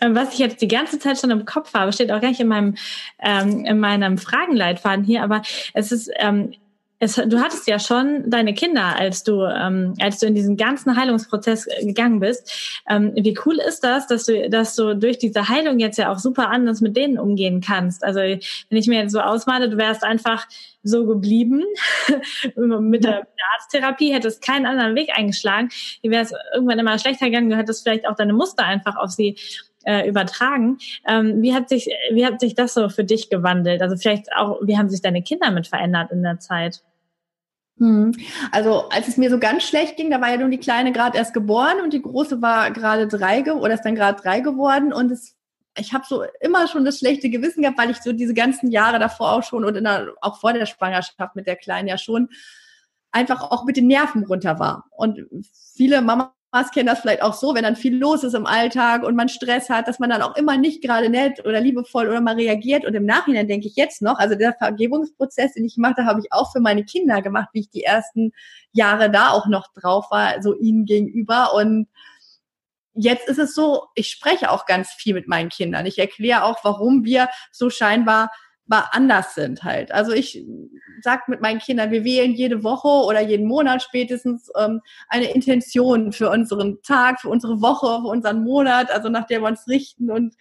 [0.00, 2.40] Ähm, was ich jetzt die ganze Zeit schon im Kopf habe, steht auch gar nicht
[2.40, 2.74] in meinem,
[3.18, 6.52] ähm, in meinem Fragenleitfaden hier, aber es ist, ähm,
[7.02, 10.96] es, du hattest ja schon deine Kinder, als du, ähm, als du in diesen ganzen
[10.96, 12.80] Heilungsprozess gegangen bist.
[12.88, 16.20] Ähm, wie cool ist das, dass du, dass du durch diese Heilung jetzt ja auch
[16.20, 18.04] super anders mit denen umgehen kannst?
[18.04, 18.38] Also wenn
[18.70, 20.46] ich mir jetzt so ausmale, du wärst einfach
[20.84, 21.64] so geblieben
[22.56, 25.70] mit der Arzttherapie, hättest keinen anderen Weg eingeschlagen,
[26.02, 29.10] wie wäre es irgendwann immer schlechter gegangen, du hättest vielleicht auch deine Muster einfach auf
[29.10, 29.36] sie
[29.84, 30.78] äh, übertragen.
[31.08, 33.82] Ähm, wie hat sich, wie hat sich das so für dich gewandelt?
[33.82, 36.80] Also vielleicht auch, wie haben sich deine Kinder mit verändert in der Zeit?
[37.82, 38.12] Hm.
[38.52, 41.18] Also als es mir so ganz schlecht ging, da war ja nun die Kleine gerade
[41.18, 45.10] erst geboren und die Große war gerade drei oder ist dann gerade drei geworden und
[45.10, 45.34] es,
[45.76, 49.00] ich habe so immer schon das schlechte Gewissen gehabt, weil ich so diese ganzen Jahre
[49.00, 52.28] davor auch schon und der, auch vor der Schwangerschaft mit der Kleinen ja schon
[53.10, 54.84] einfach auch mit den Nerven runter war.
[54.92, 55.26] Und
[55.74, 59.04] viele Mama Mamas kennen das vielleicht auch so, wenn dann viel los ist im Alltag
[59.04, 62.20] und man Stress hat, dass man dann auch immer nicht gerade nett oder liebevoll oder
[62.20, 62.84] mal reagiert.
[62.84, 66.20] Und im Nachhinein denke ich jetzt noch, also der Vergebungsprozess, den ich gemacht habe, habe
[66.20, 68.32] ich auch für meine Kinder gemacht, wie ich die ersten
[68.72, 71.54] Jahre da auch noch drauf war, so ihnen gegenüber.
[71.54, 71.88] Und
[72.92, 75.86] jetzt ist es so, ich spreche auch ganz viel mit meinen Kindern.
[75.86, 78.30] Ich erkläre auch, warum wir so scheinbar
[78.92, 79.92] anders sind halt.
[79.92, 80.44] Also ich
[81.02, 86.12] sag mit meinen Kindern, wir wählen jede Woche oder jeden Monat spätestens ähm, eine Intention
[86.12, 90.10] für unseren Tag, für unsere Woche, für unseren Monat, also nach der wir uns richten.
[90.10, 90.34] Und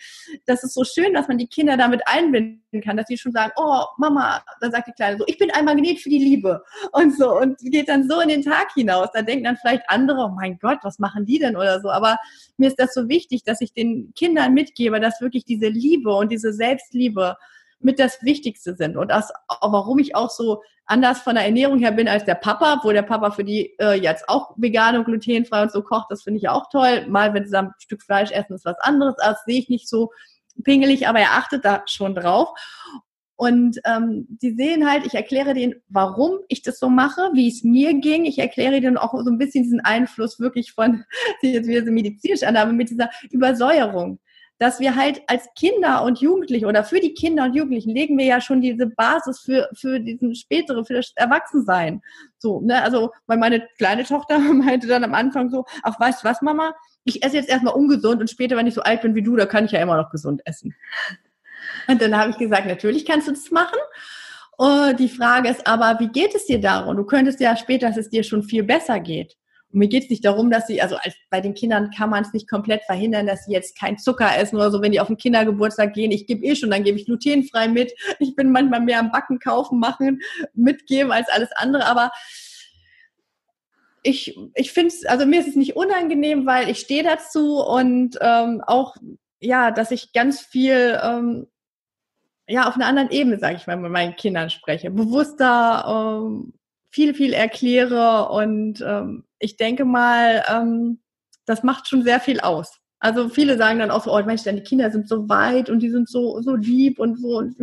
[0.45, 3.51] das ist so schön, dass man die Kinder damit einbinden kann, dass sie schon sagen,
[3.57, 7.17] oh Mama, dann sagt die Kleine so, ich bin ein Magnet für die Liebe und
[7.17, 9.09] so und geht dann so in den Tag hinaus.
[9.13, 11.89] Da denken dann vielleicht andere, oh mein Gott, was machen die denn oder so.
[11.89, 12.17] Aber
[12.57, 16.31] mir ist das so wichtig, dass ich den Kindern mitgebe, dass wirklich diese Liebe und
[16.31, 17.35] diese Selbstliebe
[17.83, 18.97] mit das Wichtigste sind.
[18.97, 22.81] Und das, warum ich auch so anders von der Ernährung her bin als der Papa,
[22.83, 26.23] wo der Papa für die äh, jetzt auch vegan und glutenfrei und so kocht, das
[26.23, 27.05] finde ich auch toll.
[27.07, 29.15] Mal, wenn sie ein Stück Fleisch essen, ist was anderes.
[29.17, 30.11] Das sehe ich nicht so
[30.63, 32.49] pingelig, aber er achtet da schon drauf.
[33.41, 37.63] Und ähm, die sehen halt, ich erkläre denen, warum ich das so mache, wie es
[37.63, 38.25] mir ging.
[38.25, 41.05] Ich erkläre denen auch so ein bisschen diesen Einfluss wirklich von,
[41.41, 44.19] jetzt wieder so medizinisch an, aber mit dieser Übersäuerung
[44.61, 48.25] dass wir halt als Kinder und Jugendliche oder für die Kinder und Jugendlichen legen wir
[48.25, 52.03] ja schon diese Basis für, für diesen spätere, für das Erwachsensein.
[52.37, 56.27] So, ne, also, weil meine kleine Tochter meinte dann am Anfang so, ach, weißt du
[56.27, 56.75] was, Mama?
[57.05, 59.47] Ich esse jetzt erstmal ungesund und später, wenn ich so alt bin wie du, da
[59.47, 60.75] kann ich ja immer noch gesund essen.
[61.87, 63.79] Und dann habe ich gesagt, natürlich kannst du das machen.
[64.57, 66.97] Und die Frage ist aber, wie geht es dir darum?
[66.97, 69.37] Du könntest ja später, dass es dir schon viel besser geht.
[69.73, 72.33] Mir geht es nicht darum, dass sie, also als, bei den Kindern kann man es
[72.33, 75.17] nicht komplett verhindern, dass sie jetzt kein Zucker essen oder so, wenn die auf den
[75.17, 76.11] Kindergeburtstag gehen.
[76.11, 77.93] Ich gebe eh schon, dann gebe ich glutenfrei mit.
[78.19, 80.21] Ich bin manchmal mehr am Backen, kaufen, machen,
[80.53, 81.85] mitgeben als alles andere.
[81.85, 82.11] Aber
[84.03, 88.17] ich, ich finde es, also mir ist es nicht unangenehm, weil ich stehe dazu und
[88.21, 88.95] ähm, auch,
[89.39, 91.47] ja, dass ich ganz viel, ähm,
[92.47, 94.91] ja, auf einer anderen Ebene, sage ich mal, mit meinen Kindern spreche.
[94.91, 96.53] Bewusster, ähm,
[96.89, 100.99] viel, viel erkläre und ähm, ich denke mal, ähm,
[101.45, 102.79] das macht schon sehr viel aus.
[102.99, 105.89] Also viele sagen dann auch so, oh Mensch, deine Kinder sind so weit und die
[105.89, 107.39] sind so, so lieb und so.
[107.39, 107.55] Und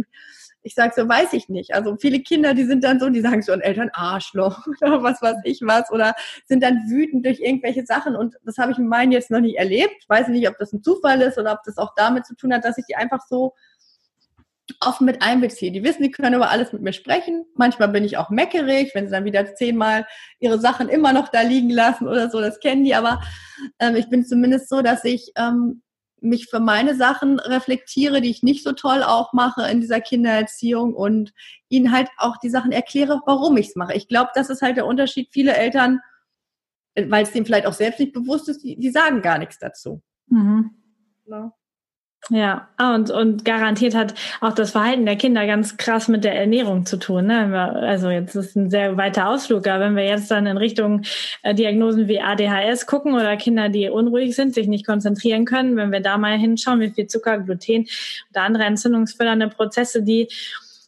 [0.62, 1.74] ich sage so, weiß ich nicht.
[1.74, 5.22] Also viele Kinder, die sind dann so, die sagen so ein Eltern Arschloch oder was
[5.22, 6.14] weiß ich was oder
[6.46, 9.56] sind dann wütend durch irgendwelche Sachen und das habe ich mit meinen jetzt noch nicht
[9.56, 10.08] erlebt.
[10.08, 12.64] Weiß nicht, ob das ein Zufall ist oder ob das auch damit zu tun hat,
[12.64, 13.54] dass ich die einfach so
[14.80, 15.72] offen mit einbeziehe.
[15.72, 17.46] Die wissen, die können über alles mit mir sprechen.
[17.54, 20.06] Manchmal bin ich auch meckerig, wenn sie dann wieder zehnmal
[20.40, 22.94] ihre Sachen immer noch da liegen lassen oder so, das kennen die.
[22.94, 23.20] Aber
[23.78, 25.82] ähm, ich bin zumindest so, dass ich ähm,
[26.20, 30.94] mich für meine Sachen reflektiere, die ich nicht so toll auch mache in dieser Kindererziehung
[30.94, 31.32] und
[31.68, 33.94] ihnen halt auch die Sachen erkläre, warum ich es mache.
[33.94, 35.28] Ich glaube, das ist halt der Unterschied.
[35.30, 36.00] Viele Eltern,
[36.94, 39.58] äh, weil es denen vielleicht auch selbst nicht bewusst ist, die, die sagen gar nichts
[39.58, 40.02] dazu.
[40.26, 40.70] Mhm.
[41.26, 41.52] Ja.
[42.30, 44.12] Ja, ah, und, und garantiert hat
[44.42, 47.26] auch das Verhalten der Kinder ganz krass mit der Ernährung zu tun.
[47.26, 47.58] Ne?
[47.58, 51.02] Also jetzt ist ein sehr weiter Ausflug, aber wenn wir jetzt dann in Richtung
[51.42, 55.90] äh, Diagnosen wie ADHS gucken oder Kinder, die unruhig sind, sich nicht konzentrieren können, wenn
[55.90, 57.86] wir da mal hinschauen, wie viel Zucker, Gluten
[58.30, 60.28] oder andere entzündungsfördernde Prozesse, die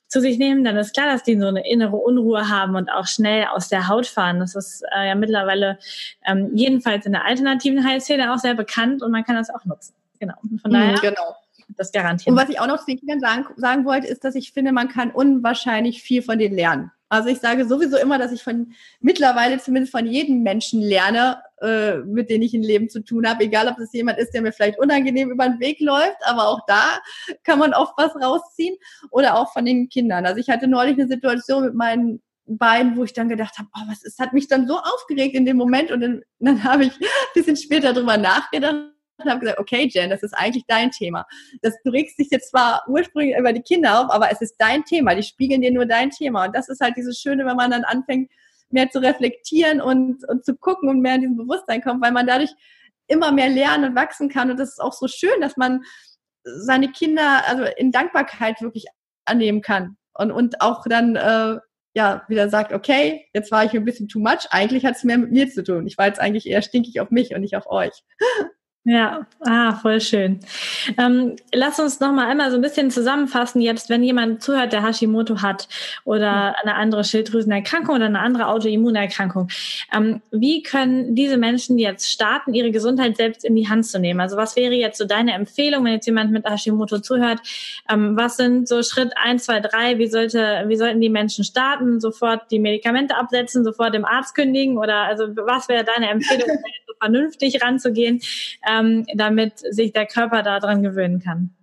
[0.09, 3.07] zu sich nehmen, dann ist klar, dass die so eine innere Unruhe haben und auch
[3.07, 4.41] schnell aus der Haut fahren.
[4.41, 5.79] Das ist äh, ja mittlerweile
[6.27, 9.95] ähm, jedenfalls in der alternativen Heilszene auch sehr bekannt und man kann das auch nutzen.
[10.21, 10.35] Genau.
[10.63, 10.93] von daher.
[10.93, 11.35] Mhm, genau.
[11.77, 12.29] Das garantiert.
[12.29, 14.73] Und was ich auch noch zu den Kindern sagen, sagen wollte, ist, dass ich finde,
[14.73, 16.91] man kann unwahrscheinlich viel von denen lernen.
[17.09, 21.97] Also ich sage sowieso immer, dass ich von mittlerweile zumindest von jedem Menschen lerne, äh,
[21.99, 23.45] mit dem ich ein Leben zu tun habe.
[23.45, 26.61] Egal, ob das jemand ist, der mir vielleicht unangenehm über den Weg läuft, aber auch
[26.67, 27.01] da
[27.43, 28.77] kann man oft was rausziehen.
[29.11, 30.25] Oder auch von den Kindern.
[30.25, 33.83] Also ich hatte neulich eine Situation mit meinen beiden, wo ich dann gedacht habe, oh,
[33.89, 36.93] was ist, hat mich dann so aufgeregt in dem Moment und dann, dann habe ich
[36.93, 38.93] ein bisschen später drüber nachgedacht
[39.25, 41.27] und habe gesagt, okay, Jen, das ist eigentlich dein Thema.
[41.63, 44.85] Das, du regst dich jetzt zwar ursprünglich über die Kinder auf, aber es ist dein
[44.85, 45.15] Thema.
[45.15, 46.47] Die spiegeln dir nur dein Thema.
[46.47, 48.31] Und das ist halt dieses Schöne, wenn man dann anfängt,
[48.71, 52.27] mehr zu reflektieren und, und zu gucken und mehr in diesem Bewusstsein kommt, weil man
[52.27, 52.51] dadurch
[53.09, 54.51] immer mehr lernen und wachsen kann.
[54.51, 55.83] Und das ist auch so schön, dass man
[56.45, 58.87] seine Kinder also in Dankbarkeit wirklich
[59.25, 59.97] annehmen kann.
[60.15, 61.59] Und, und auch dann äh,
[61.95, 64.47] ja wieder sagt, okay, jetzt war ich ein bisschen too much.
[64.51, 65.87] Eigentlich hat es mehr mit mir zu tun.
[65.87, 68.05] Ich war jetzt eigentlich eher stinkig auf mich und nicht auf euch.
[68.85, 70.41] Ja, ah, voll schön.
[70.97, 74.83] Ähm, lass uns noch mal einmal so ein bisschen zusammenfassen jetzt, wenn jemand zuhört, der
[74.83, 75.69] Hashimoto hat
[76.05, 79.49] oder eine andere Schilddrüsenerkrankung oder eine andere Autoimmunerkrankung.
[79.95, 84.19] Ähm, wie können diese Menschen jetzt starten, ihre Gesundheit selbst in die Hand zu nehmen?
[84.19, 87.41] Also was wäre jetzt so deine Empfehlung, wenn jetzt jemand mit Hashimoto zuhört?
[87.91, 89.99] Ähm, was sind so Schritt eins, zwei, drei?
[89.99, 92.01] Wie sollte, wie sollten die Menschen starten?
[92.01, 94.79] Sofort die Medikamente absetzen, sofort dem Arzt kündigen?
[94.79, 96.49] Oder also was wäre deine Empfehlung,
[96.99, 98.21] vernünftig ranzugehen?
[98.71, 101.55] Ähm, damit sich der Körper daran gewöhnen kann.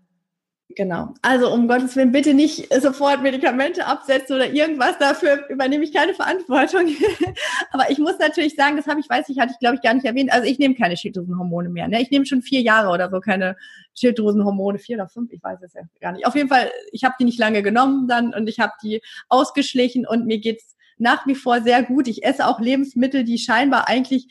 [0.75, 1.15] Genau.
[1.23, 4.99] Also um Gottes Willen bitte nicht sofort Medikamente absetzen oder irgendwas.
[4.99, 6.87] Dafür übernehme ich keine Verantwortung.
[7.71, 9.95] Aber ich muss natürlich sagen, das habe ich, weiß ich, hatte ich glaube ich gar
[9.95, 10.31] nicht erwähnt.
[10.31, 11.87] Also ich nehme keine Schilddrüsenhormone mehr.
[11.87, 12.01] Ne?
[12.01, 13.55] Ich nehme schon vier Jahre oder so keine
[13.95, 16.27] Schilddrüsenhormone, vier oder fünf, ich weiß es ja gar nicht.
[16.27, 20.05] Auf jeden Fall, ich habe die nicht lange genommen dann und ich habe die ausgeschlichen
[20.05, 22.07] und mir geht's nach wie vor sehr gut.
[22.07, 24.27] Ich esse auch Lebensmittel, die scheinbar eigentlich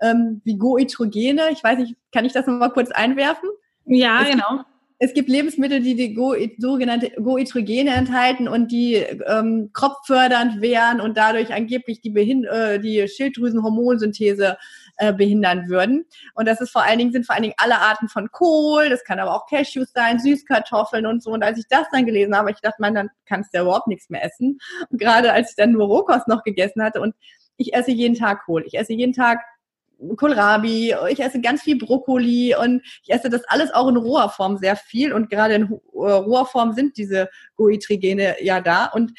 [0.00, 1.50] ähm, wie Goitrogene.
[1.52, 3.48] Ich weiß nicht, kann ich das nochmal kurz einwerfen?
[3.86, 4.56] Ja, es genau.
[4.56, 4.64] Gibt,
[5.02, 11.16] es gibt Lebensmittel, die die Go, sogenannte Goitrogene enthalten und die ähm, kropffördernd wären und
[11.16, 14.58] dadurch angeblich die, Behin äh, die Schilddrüsenhormonsynthese
[14.98, 16.04] äh, behindern würden.
[16.34, 19.02] Und das ist vor allen Dingen, sind vor allen Dingen alle Arten von Kohl, das
[19.02, 21.30] kann aber auch Cashews sein, Süßkartoffeln und so.
[21.30, 23.88] Und als ich das dann gelesen habe, ich dachte, man, dann kannst du ja überhaupt
[23.88, 24.58] nichts mehr essen.
[24.90, 27.14] Und gerade als ich dann nur Rohkost noch gegessen hatte und
[27.56, 28.64] ich esse jeden Tag Kohl.
[28.66, 29.40] Ich esse jeden Tag
[30.16, 34.56] Kohlrabi, ich esse ganz viel Brokkoli und ich esse das alles auch in roher Form
[34.56, 39.12] sehr viel und gerade in äh, roher Form sind diese Goitrigene ja da und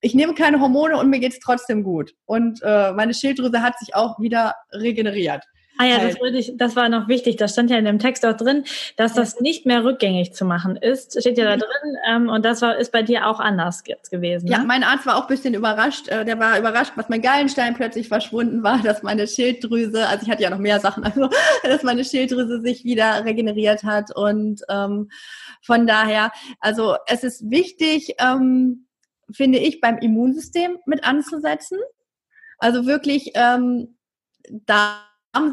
[0.00, 3.94] ich nehme keine Hormone und mir geht's trotzdem gut und äh, meine Schilddrüse hat sich
[3.94, 5.44] auch wieder regeneriert.
[5.76, 7.36] Ah ja, das, wollte ich, das war noch wichtig.
[7.36, 8.64] Das stand ja in dem Text auch drin,
[8.96, 11.20] dass das nicht mehr rückgängig zu machen ist.
[11.20, 11.96] Steht ja da drin.
[12.08, 14.46] Ähm, und das war, ist bei dir auch anders jetzt gewesen.
[14.46, 14.66] Ja, ne?
[14.66, 16.08] mein Arzt war auch ein bisschen überrascht.
[16.08, 20.30] Äh, der war überrascht, dass mein Gallenstein plötzlich verschwunden war, dass meine Schilddrüse, also ich
[20.30, 21.28] hatte ja noch mehr Sachen, also
[21.64, 24.14] dass meine Schilddrüse sich wieder regeneriert hat.
[24.14, 25.10] Und ähm,
[25.60, 28.86] von daher, also es ist wichtig, ähm,
[29.32, 31.78] finde ich, beim Immunsystem mit anzusetzen.
[32.58, 33.96] Also wirklich ähm,
[34.66, 35.00] da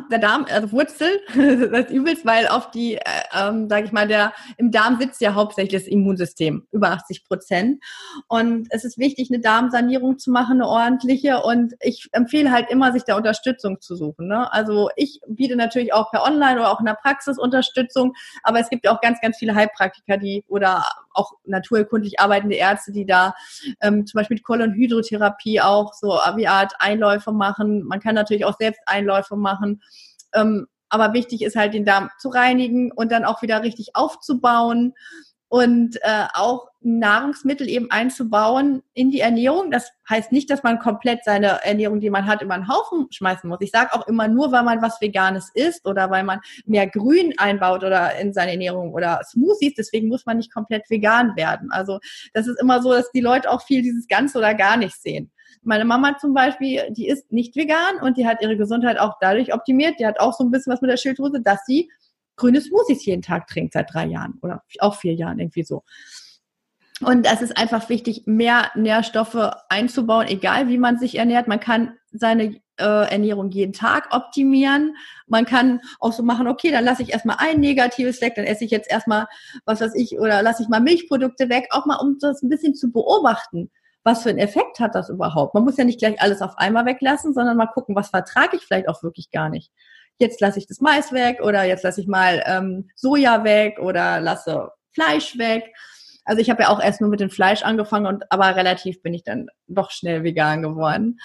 [0.09, 1.21] der Darm, also Wurzel,
[1.71, 3.01] das ist übelst, weil auf die, äh,
[3.33, 7.83] ähm, sage ich mal, der im Darm sitzt ja hauptsächlich das Immunsystem, über 80 Prozent.
[8.27, 11.41] Und es ist wichtig, eine Darmsanierung zu machen, eine ordentliche.
[11.41, 14.27] Und ich empfehle halt immer, sich da Unterstützung zu suchen.
[14.27, 14.51] Ne?
[14.51, 18.13] Also ich biete natürlich auch per Online oder auch in der Praxis Unterstützung,
[18.43, 22.91] aber es gibt ja auch ganz, ganz viele Heilpraktiker, die oder auch naturerkundlich arbeitende Ärzte,
[22.91, 23.33] die da
[23.81, 27.83] ähm, zum Beispiel mit Kolonhydrotherapie auch so wie Art Einläufe machen.
[27.83, 29.81] Man kann natürlich auch selbst Einläufe machen.
[30.33, 34.93] Ähm, aber wichtig ist halt, den Darm zu reinigen und dann auch wieder richtig aufzubauen
[35.47, 39.69] und äh, auch Nahrungsmittel eben einzubauen in die Ernährung.
[39.69, 43.47] Das heißt nicht, dass man komplett seine Ernährung, die man hat, über einen Haufen schmeißen
[43.47, 43.59] muss.
[43.61, 47.33] Ich sage auch immer nur, weil man was Veganes isst oder weil man mehr Grün
[47.37, 49.75] einbaut oder in seine Ernährung oder Smoothies.
[49.75, 51.71] Deswegen muss man nicht komplett vegan werden.
[51.71, 51.99] Also
[52.33, 55.31] das ist immer so, dass die Leute auch viel dieses ganz oder gar nicht sehen.
[55.63, 59.53] Meine Mama zum Beispiel, die ist nicht vegan und die hat ihre Gesundheit auch dadurch
[59.53, 59.99] optimiert.
[59.99, 61.91] Die hat auch so ein bisschen was mit der Schilddrüse, dass sie
[62.35, 65.83] grüne Smoothies jeden Tag trinkt seit drei Jahren oder auch vier Jahren irgendwie so.
[67.01, 71.47] Und es ist einfach wichtig, mehr Nährstoffe einzubauen, egal wie man sich ernährt.
[71.47, 74.95] Man kann seine äh, Ernährung jeden Tag optimieren.
[75.27, 78.65] Man kann auch so machen, okay, dann lasse ich erstmal ein negatives weg, dann esse
[78.65, 79.27] ich jetzt erstmal,
[79.65, 82.75] was weiß ich, oder lasse ich mal Milchprodukte weg, auch mal, um das ein bisschen
[82.75, 83.71] zu beobachten.
[84.03, 85.53] Was für einen Effekt hat das überhaupt?
[85.53, 88.63] Man muss ja nicht gleich alles auf einmal weglassen, sondern mal gucken, was vertrage ich
[88.63, 89.71] vielleicht auch wirklich gar nicht
[90.21, 94.21] jetzt lasse ich das Mais weg oder jetzt lasse ich mal ähm, Soja weg oder
[94.21, 95.73] lasse Fleisch weg.
[96.23, 99.13] Also ich habe ja auch erst nur mit dem Fleisch angefangen und aber relativ bin
[99.13, 101.19] ich dann doch schnell vegan geworden.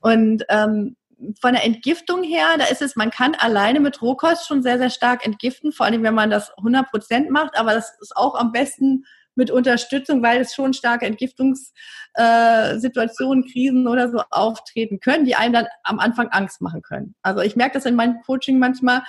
[0.00, 0.96] Und ähm,
[1.40, 4.90] von der Entgiftung her, da ist es, man kann alleine mit Rohkost schon sehr, sehr
[4.90, 8.52] stark entgiften, vor allem wenn man das 100 Prozent macht, aber das ist auch am
[8.52, 15.34] besten mit Unterstützung, weil es schon starke Entgiftungssituationen, äh, Krisen oder so auftreten können, die
[15.34, 17.16] einem dann am Anfang Angst machen können.
[17.22, 19.02] Also ich merke das in meinem Coaching manchmal,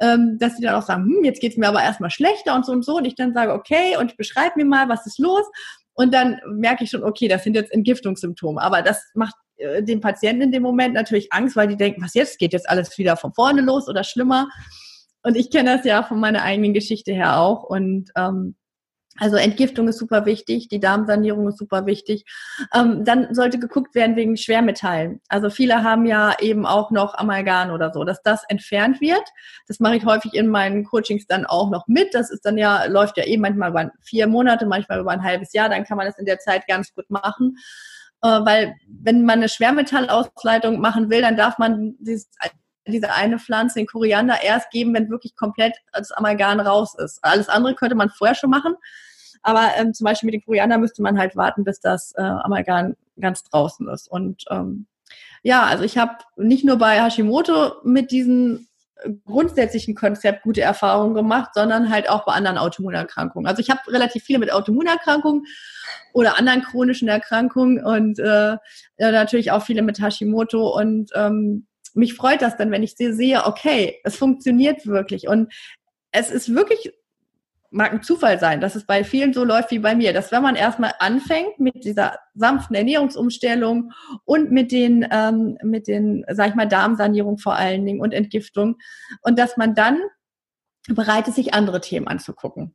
[0.00, 2.72] ähm, dass die dann auch sagen, hm, jetzt geht's mir aber erstmal schlechter und so
[2.72, 2.96] und so.
[2.96, 5.44] Und ich dann sage, okay, und ich beschreibe mir mal, was ist los.
[5.94, 8.60] Und dann merke ich schon, okay, das sind jetzt Entgiftungssymptome.
[8.60, 12.14] Aber das macht äh, dem Patienten in dem Moment natürlich Angst, weil die denken, was
[12.14, 12.38] jetzt?
[12.38, 14.48] Geht jetzt alles wieder von vorne los oder schlimmer?
[15.22, 17.62] Und ich kenne das ja von meiner eigenen Geschichte her auch.
[17.62, 18.56] Und ähm,
[19.18, 22.24] also Entgiftung ist super wichtig, die Darmsanierung ist super wichtig.
[22.74, 25.20] Ähm, dann sollte geguckt werden wegen Schwermetallen.
[25.28, 29.22] Also viele haben ja eben auch noch Amalgam oder so, dass das entfernt wird.
[29.68, 32.12] Das mache ich häufig in meinen Coachings dann auch noch mit.
[32.12, 35.52] Das ist dann ja, läuft ja eben manchmal über vier Monate, manchmal über ein halbes
[35.52, 35.68] Jahr.
[35.68, 37.56] Dann kann man das in der Zeit ganz gut machen.
[38.22, 42.30] Äh, weil wenn man eine Schwermetallausleitung machen will, dann darf man dieses
[42.86, 47.18] diese eine Pflanze, den Koriander, erst geben, wenn wirklich komplett das Amalgam raus ist.
[47.22, 48.74] Alles andere könnte man vorher schon machen.
[49.42, 52.94] Aber ähm, zum Beispiel mit dem Koriander müsste man halt warten, bis das äh, Amalgam
[53.20, 54.08] ganz draußen ist.
[54.08, 54.86] Und ähm,
[55.42, 58.66] ja, also ich habe nicht nur bei Hashimoto mit diesem
[59.26, 63.46] grundsätzlichen Konzept gute Erfahrungen gemacht, sondern halt auch bei anderen Autoimmunerkrankungen.
[63.46, 65.44] Also ich habe relativ viele mit Autoimmunerkrankungen
[66.12, 68.56] oder anderen chronischen Erkrankungen und äh,
[68.98, 74.00] natürlich auch viele mit Hashimoto und ähm, mich freut das dann, wenn ich sehe, okay,
[74.04, 75.28] es funktioniert wirklich.
[75.28, 75.52] Und
[76.10, 76.92] es ist wirklich,
[77.70, 80.42] mag ein Zufall sein, dass es bei vielen so läuft wie bei mir, dass wenn
[80.42, 83.92] man erstmal anfängt mit dieser sanften Ernährungsumstellung
[84.24, 88.76] und mit den, ähm, mit den, sag ich mal, Darmsanierung vor allen Dingen und Entgiftung
[89.22, 89.98] und dass man dann
[90.88, 92.74] bereit ist, sich andere Themen anzugucken.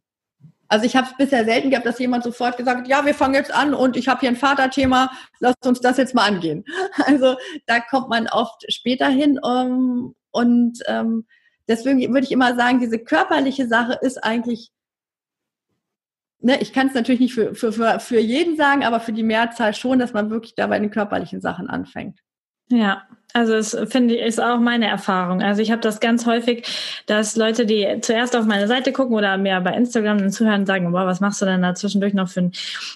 [0.69, 3.33] Also ich habe es bisher selten gehabt, dass jemand sofort gesagt hat, ja, wir fangen
[3.33, 6.63] jetzt an und ich habe hier ein Vaterthema, lass uns das jetzt mal angehen.
[7.05, 11.25] Also da kommt man oft später hin um, und ähm,
[11.67, 14.71] deswegen würde ich immer sagen, diese körperliche Sache ist eigentlich,
[16.39, 19.23] ne, ich kann es natürlich nicht für, für, für, für jeden sagen, aber für die
[19.23, 22.19] Mehrzahl schon, dass man wirklich da bei den körperlichen Sachen anfängt.
[22.69, 25.43] Ja, also es finde ich ist auch meine Erfahrung.
[25.43, 26.65] Also ich habe das ganz häufig,
[27.05, 30.91] dass Leute, die zuerst auf meine Seite gucken oder mir bei Instagram dann zuhören, sagen,
[30.91, 32.51] boah, was machst du denn da zwischendurch noch für ein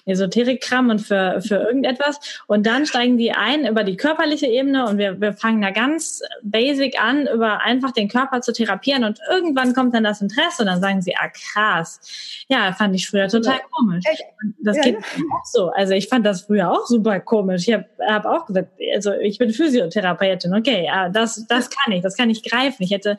[0.05, 2.19] Esoterikkram und für, für irgendetwas?
[2.47, 6.21] Und dann steigen die ein über die körperliche Ebene und wir, wir fangen da ganz
[6.41, 10.67] basic an, über einfach den Körper zu therapieren und irgendwann kommt dann das Interesse und
[10.67, 11.99] dann sagen sie, ah krass,
[12.47, 14.03] ja, fand ich früher total komisch.
[14.41, 15.69] Und das geht auch so.
[15.69, 17.67] Also ich fand das früher auch super komisch.
[17.67, 20.53] Ich habe hab auch gesagt, also ich bin Physiotherapeutin Körperjettin.
[20.53, 22.83] Okay, ja, das, das kann ich, das kann ich greifen.
[22.83, 23.17] Ich hätte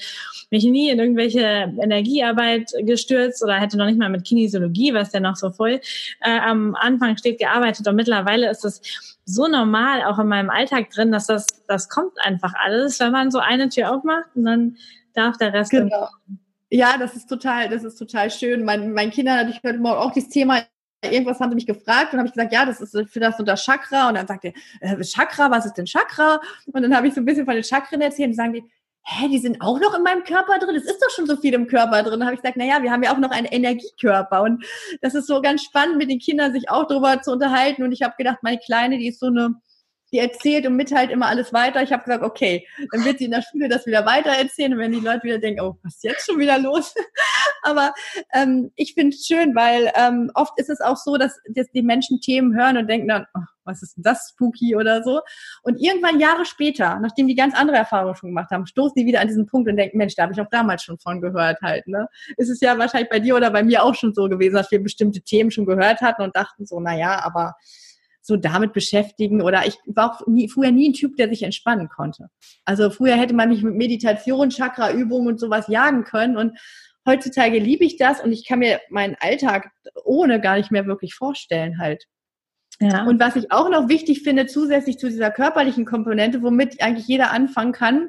[0.51, 5.21] mich nie in irgendwelche Energiearbeit gestürzt oder hätte noch nicht mal mit Kinesiologie, was ja
[5.21, 5.81] noch so voll
[6.21, 7.87] äh, am Anfang steht, gearbeitet.
[7.87, 8.81] Und mittlerweile ist es
[9.25, 13.31] so normal auch in meinem Alltag drin, dass das, das kommt einfach alles, wenn man
[13.31, 14.77] so eine Tür aufmacht und dann
[15.15, 15.71] darf der Rest.
[15.71, 16.09] Genau.
[16.71, 18.65] Ja, das ist total, das ist total schön.
[18.65, 20.63] Mein, meinen Kindern hatte ich heute Morgen auch dieses Thema
[21.13, 23.47] irgendwas haben sie mich gefragt und habe ich gesagt, ja, das ist für das und
[23.47, 24.09] das Chakra.
[24.09, 26.41] Und dann sagt er, äh, Chakra, was ist denn Chakra?
[26.67, 28.65] Und dann habe ich so ein bisschen von den Chakren erzählt und sagen die,
[29.05, 30.77] hä, die sind auch noch in meinem Körper drin?
[30.77, 32.21] Es ist doch schon so viel im Körper drin.
[32.21, 34.43] Da habe ich gesagt, naja, wir haben ja auch noch einen Energiekörper.
[34.43, 34.65] Und
[35.03, 37.83] das ist so ganz spannend, mit den Kindern sich auch darüber zu unterhalten.
[37.83, 39.55] Und ich habe gedacht, meine Kleine, die ist so eine,
[40.13, 41.83] die erzählt und mitteilt immer alles weiter.
[41.83, 44.79] Ich habe gesagt, okay, dann wird sie in der Schule das wieder weiter erzählen und
[44.79, 46.95] wenn die Leute wieder denken, oh, was ist jetzt schon wieder los?
[47.63, 47.93] Aber
[48.33, 51.83] ähm, ich finde es schön, weil ähm, oft ist es auch so, dass, dass die
[51.83, 55.21] Menschen Themen hören und denken dann, oh, was ist denn das, spooky oder so.
[55.63, 59.21] Und irgendwann Jahre später, nachdem die ganz andere Erfahrungen schon gemacht haben, stoßen die wieder
[59.21, 61.87] an diesen Punkt und denken, Mensch, da habe ich auch damals schon von gehört halt.
[61.87, 62.07] Ne?
[62.37, 64.83] Ist es ja wahrscheinlich bei dir oder bei mir auch schon so gewesen, dass wir
[64.83, 67.55] bestimmte Themen schon gehört hatten und dachten so, na ja, aber
[68.27, 71.91] so damit beschäftigen oder ich war auch nie, früher nie ein Typ, der sich entspannen
[71.91, 72.31] konnte.
[72.65, 76.59] Also früher hätte man mich mit Meditation, Chakra-Übungen und sowas jagen können und
[77.07, 79.71] heutzutage liebe ich das und ich kann mir meinen Alltag
[80.05, 82.05] ohne gar nicht mehr wirklich vorstellen halt.
[82.81, 83.05] Ja.
[83.05, 87.31] Und was ich auch noch wichtig finde, zusätzlich zu dieser körperlichen Komponente, womit eigentlich jeder
[87.31, 88.09] anfangen kann,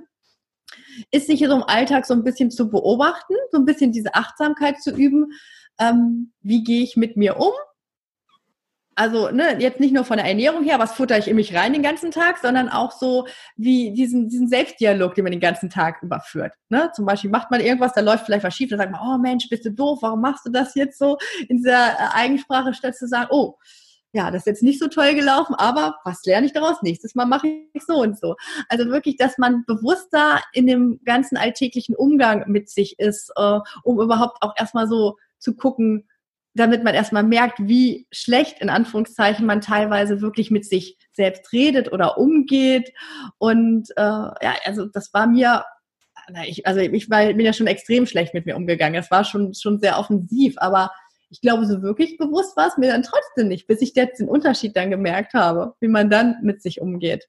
[1.11, 4.82] ist sich so im Alltag so ein bisschen zu beobachten, so ein bisschen diese Achtsamkeit
[4.82, 5.34] zu üben.
[5.78, 7.51] Ähm, wie gehe ich mit mir um?
[8.98, 11.74] Also ne, jetzt nicht nur von der Ernährung her, was futter ich in mich rein
[11.74, 13.28] den ganzen Tag, sondern auch so
[13.58, 16.54] wie diesen, diesen Selbstdialog, den man den ganzen Tag überführt.
[16.70, 16.89] Ne?
[16.96, 19.50] Zum Beispiel macht man irgendwas, da läuft vielleicht was schief, dann sagt man, oh Mensch,
[19.50, 21.18] bist du doof, warum machst du das jetzt so
[21.50, 23.56] in dieser äh, Eigensprache, statt zu sagen, oh,
[24.14, 26.82] ja, das ist jetzt nicht so toll gelaufen, aber was lerne ich daraus?
[26.82, 28.38] Nächstes Mal mache ich so und so.
[28.70, 34.00] Also wirklich, dass man bewusster in dem ganzen alltäglichen Umgang mit sich ist, äh, um
[34.00, 36.08] überhaupt auch erstmal so zu gucken,
[36.56, 41.91] damit man erstmal merkt, wie schlecht in Anführungszeichen man teilweise wirklich mit sich selbst redet
[41.91, 42.93] oder umgeht.
[43.38, 45.66] Und äh, ja, also das war mir,
[46.30, 48.95] na, ich, also ich war, bin ja schon extrem schlecht mit mir umgegangen.
[48.95, 50.91] Das war schon, schon sehr offensiv, aber
[51.30, 54.30] ich glaube, so wirklich bewusst war es mir dann trotzdem nicht, bis ich jetzt den
[54.30, 57.28] Unterschied dann gemerkt habe, wie man dann mit sich umgeht.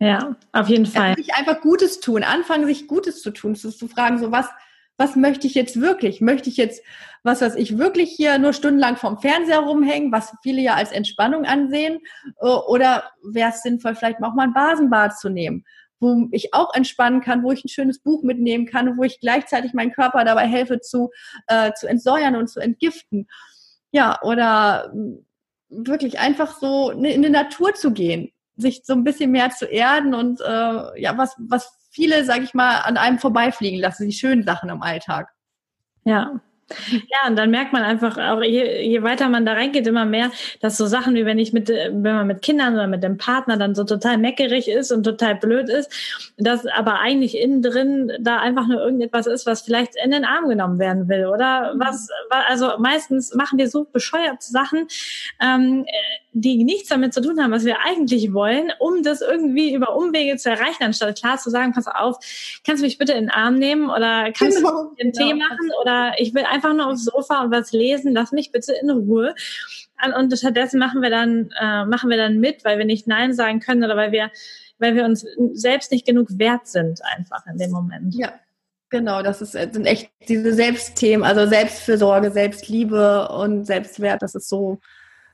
[0.00, 1.10] Ja, auf jeden Fall.
[1.10, 4.48] Ja, sich einfach Gutes tun, anfangen, sich Gutes zu tun, zu, zu fragen, so was,
[5.02, 6.20] was möchte ich jetzt wirklich?
[6.20, 6.84] Möchte ich jetzt,
[7.24, 11.44] was weiß ich, wirklich hier nur stundenlang vorm Fernseher rumhängen, was viele ja als Entspannung
[11.44, 11.98] ansehen?
[12.40, 15.64] Äh, oder wäre es sinnvoll, vielleicht auch mal ein Basenbad zu nehmen,
[15.98, 19.74] wo ich auch entspannen kann, wo ich ein schönes Buch mitnehmen kann, wo ich gleichzeitig
[19.74, 21.10] meinen Körper dabei helfe zu,
[21.48, 23.26] äh, zu entsäuern und zu entgiften.
[23.90, 24.92] Ja, oder
[25.68, 30.14] wirklich einfach so in die Natur zu gehen, sich so ein bisschen mehr zu erden
[30.14, 34.44] und äh, ja, was, was viele, sage ich mal, an einem vorbeifliegen lassen, die schönen
[34.44, 35.28] Sachen im Alltag.
[36.04, 36.40] Ja,
[36.90, 40.30] ja, und dann merkt man einfach auch, je, je weiter man da reingeht, immer mehr,
[40.60, 43.56] dass so Sachen wie wenn ich mit, wenn man mit Kindern oder mit dem Partner
[43.56, 45.90] dann so total meckerig ist und total blöd ist,
[46.38, 50.48] dass aber eigentlich innen drin da einfach nur irgendetwas ist, was vielleicht in den Arm
[50.48, 51.74] genommen werden will, oder?
[51.74, 51.80] Mhm.
[51.80, 52.08] Was,
[52.48, 54.86] also meistens machen wir so bescheuerte Sachen,
[55.40, 55.84] ähm,
[56.34, 60.36] die nichts damit zu tun haben, was wir eigentlich wollen, um das irgendwie über Umwege
[60.36, 62.16] zu erreichen, anstatt klar zu sagen, pass auf,
[62.64, 65.26] kannst du mich bitte in den Arm nehmen oder kannst genau, du einen genau.
[65.26, 68.72] Tee machen oder ich will einfach nur aufs Sofa und was lesen, lass mich bitte
[68.72, 69.34] in Ruhe.
[70.18, 73.60] Und stattdessen machen wir dann, äh, machen wir dann mit, weil wir nicht Nein sagen
[73.60, 74.30] können oder weil wir,
[74.78, 78.14] weil wir uns selbst nicht genug wert sind, einfach in dem Moment.
[78.14, 78.32] Ja.
[78.88, 84.80] Genau, das ist, sind echt diese Selbstthemen, also Selbstfürsorge, Selbstliebe und Selbstwert, das ist so,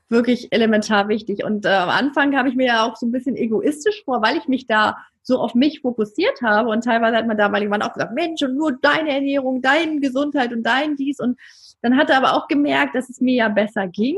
[0.09, 1.43] wirklich elementar wichtig.
[1.43, 4.37] Und äh, am Anfang habe ich mir ja auch so ein bisschen egoistisch vor, weil
[4.37, 6.69] ich mich da so auf mich fokussiert habe.
[6.69, 10.63] Und teilweise hat man damalig auch gesagt, Mensch, und nur deine Ernährung, deine Gesundheit und
[10.63, 11.19] dein dies.
[11.19, 11.39] Und
[11.81, 14.17] dann hat er aber auch gemerkt, dass es mir ja besser ging.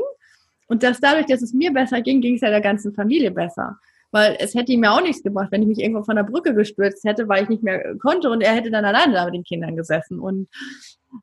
[0.68, 3.76] Und dass dadurch, dass es mir besser ging, ging es ja der ganzen Familie besser.
[4.10, 6.54] Weil es hätte ihm ja auch nichts gebracht, wenn ich mich irgendwo von der Brücke
[6.54, 9.44] gestürzt hätte, weil ich nicht mehr konnte und er hätte dann alleine da mit den
[9.44, 10.18] Kindern gesessen.
[10.18, 10.48] Und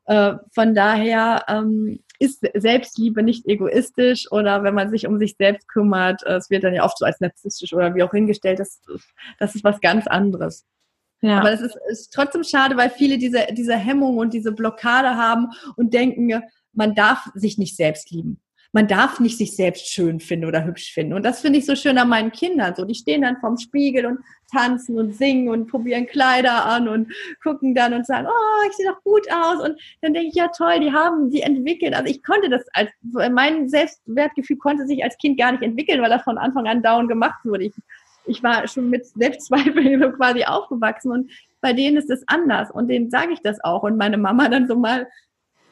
[0.06, 5.66] äh, von daher ähm, ist Selbstliebe nicht egoistisch oder wenn man sich um sich selbst
[5.68, 8.80] kümmert, äh, es wird dann ja oft so als narzisstisch oder wie auch hingestellt, das,
[9.38, 10.66] das ist was ganz anderes.
[11.22, 11.40] Ja.
[11.40, 15.48] Aber es ist, ist trotzdem schade, weil viele diese, diese Hemmung und diese Blockade haben
[15.76, 16.42] und denken,
[16.72, 18.40] man darf sich nicht selbst lieben
[18.72, 21.14] man darf nicht sich selbst schön finden oder hübsch finden.
[21.14, 22.74] Und das finde ich so schön an meinen Kindern.
[22.76, 24.20] So, die stehen dann vorm Spiegel und
[24.52, 27.12] tanzen und singen und probieren Kleider an und
[27.42, 29.60] gucken dann und sagen, oh, ich sehe doch gut aus.
[29.64, 31.94] Und dann denke ich, ja toll, die haben die entwickelt.
[31.94, 32.90] Also ich konnte das als,
[33.32, 37.08] mein Selbstwertgefühl konnte sich als Kind gar nicht entwickeln, weil das von Anfang an down
[37.08, 37.64] gemacht wurde.
[37.64, 37.74] Ich,
[38.26, 43.10] ich war schon mit Selbstzweifeln quasi aufgewachsen und bei denen ist es anders und denen
[43.10, 45.08] sage ich das auch und meine Mama dann so mal,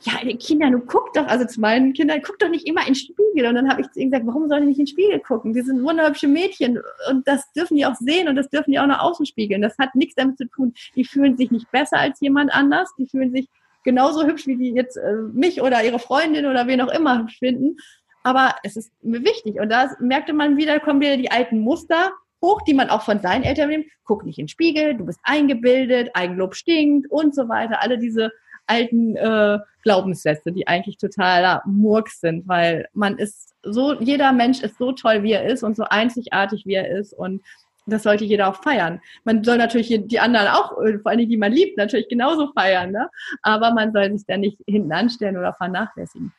[0.03, 2.89] ja, die Kinder, du guck doch, also zu meinen Kindern, guck doch nicht immer in
[2.89, 3.47] den Spiegel.
[3.47, 5.53] Und dann habe ich zu ihnen gesagt, warum sollen die nicht in den Spiegel gucken?
[5.53, 6.81] Die sind wunderhübsche Mädchen
[7.11, 9.61] und das dürfen die auch sehen und das dürfen die auch nach außen spiegeln.
[9.61, 10.73] Das hat nichts damit zu tun.
[10.95, 12.91] Die fühlen sich nicht besser als jemand anders.
[12.97, 13.49] Die fühlen sich
[13.83, 17.39] genauso hübsch, wie die jetzt äh, mich oder ihre Freundin oder wen auch immer hübsch
[17.39, 17.77] finden.
[18.23, 19.59] Aber es ist mir wichtig.
[19.61, 23.21] Und da merkte man wieder, kommen wieder die alten Muster hoch, die man auch von
[23.21, 23.87] seinen Eltern nimmt.
[24.05, 27.83] Guck nicht in den Spiegel, du bist eingebildet, Eigenlob stinkt und so weiter.
[27.83, 28.31] Alle diese
[28.69, 34.79] alten äh, Glaubenssätze, die eigentlich totaler Murks sind, weil man ist so, jeder Mensch ist
[34.79, 37.43] so toll, wie er ist und so einzigartig, wie er ist und
[37.87, 39.01] das sollte jeder auch feiern.
[39.25, 42.93] Man soll natürlich die anderen auch, äh, vor allem die man liebt, natürlich genauso feiern,
[42.93, 43.09] ne?
[43.43, 46.33] aber man soll sich da nicht hinten anstellen oder vernachlässigen.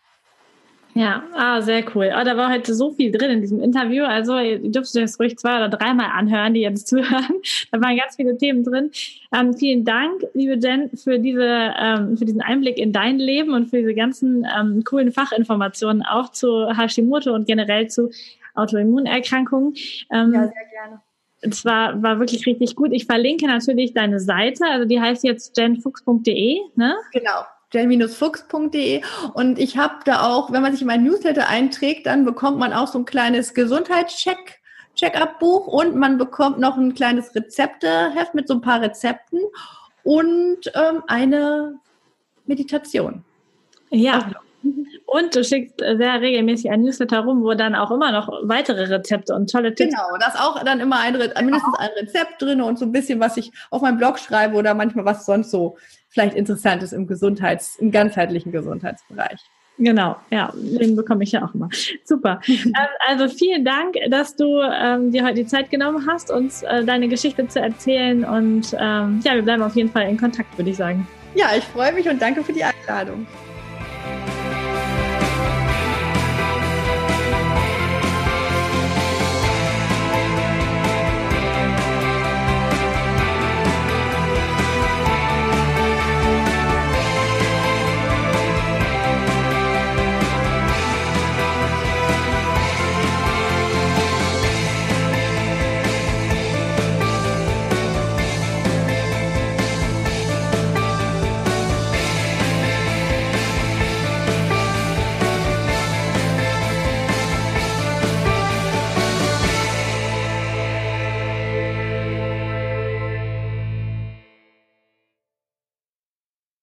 [0.96, 2.12] Ja, ah, sehr cool.
[2.14, 4.04] Oh, da war heute so viel drin in diesem Interview.
[4.06, 7.42] Also ihr dürft euch das ruhig zwei oder dreimal anhören, die jetzt zuhören.
[7.72, 8.92] Da waren ganz viele Themen drin.
[9.34, 13.68] Ähm, vielen Dank, liebe Jen, für diese, ähm, für diesen Einblick in dein Leben und
[13.68, 18.10] für diese ganzen ähm, coolen Fachinformationen auch zu Hashimoto und generell zu
[18.56, 19.76] Autoimmunerkrankungen.
[20.12, 21.02] Ähm, ja, sehr gerne.
[21.42, 22.92] Es war, war wirklich richtig gut.
[22.92, 26.96] Ich verlinke natürlich deine Seite, also die heißt jetzt jenfuchs.de, ne?
[27.14, 27.44] Genau
[27.74, 29.02] jen-fuchs.de
[29.34, 32.74] und ich habe da auch, wenn man sich in mein Newsletter einträgt, dann bekommt man
[32.74, 34.60] auch so ein kleines Gesundheitscheck
[34.96, 39.40] Check-up-Buch und man bekommt noch ein kleines Rezepteheft mit so ein paar Rezepten
[40.04, 41.80] und ähm, eine
[42.46, 43.24] Meditation.
[43.92, 44.30] Ja.
[45.12, 49.34] Und du schickst sehr regelmäßig ein Newsletter rum, wo dann auch immer noch weitere Rezepte
[49.34, 49.92] und tolle Tipps.
[49.92, 53.20] Genau, da ist auch dann immer ein, mindestens ein Rezept drin und so ein bisschen,
[53.20, 55.78] was ich auf meinem Blog schreibe oder manchmal was sonst so
[56.10, 59.40] vielleicht interessant ist im Gesundheits-, im ganzheitlichen Gesundheitsbereich.
[59.80, 61.70] Genau, ja, den bekomme ich ja auch immer.
[62.04, 62.42] Super.
[62.50, 62.74] Ähm,
[63.08, 67.08] also vielen Dank, dass du ähm, dir heute die Zeit genommen hast, uns äh, deine
[67.08, 68.26] Geschichte zu erzählen.
[68.26, 71.08] Und ähm, ja, wir bleiben auf jeden Fall in Kontakt, würde ich sagen.
[71.34, 73.26] Ja, ich freue mich und danke für die Einladung.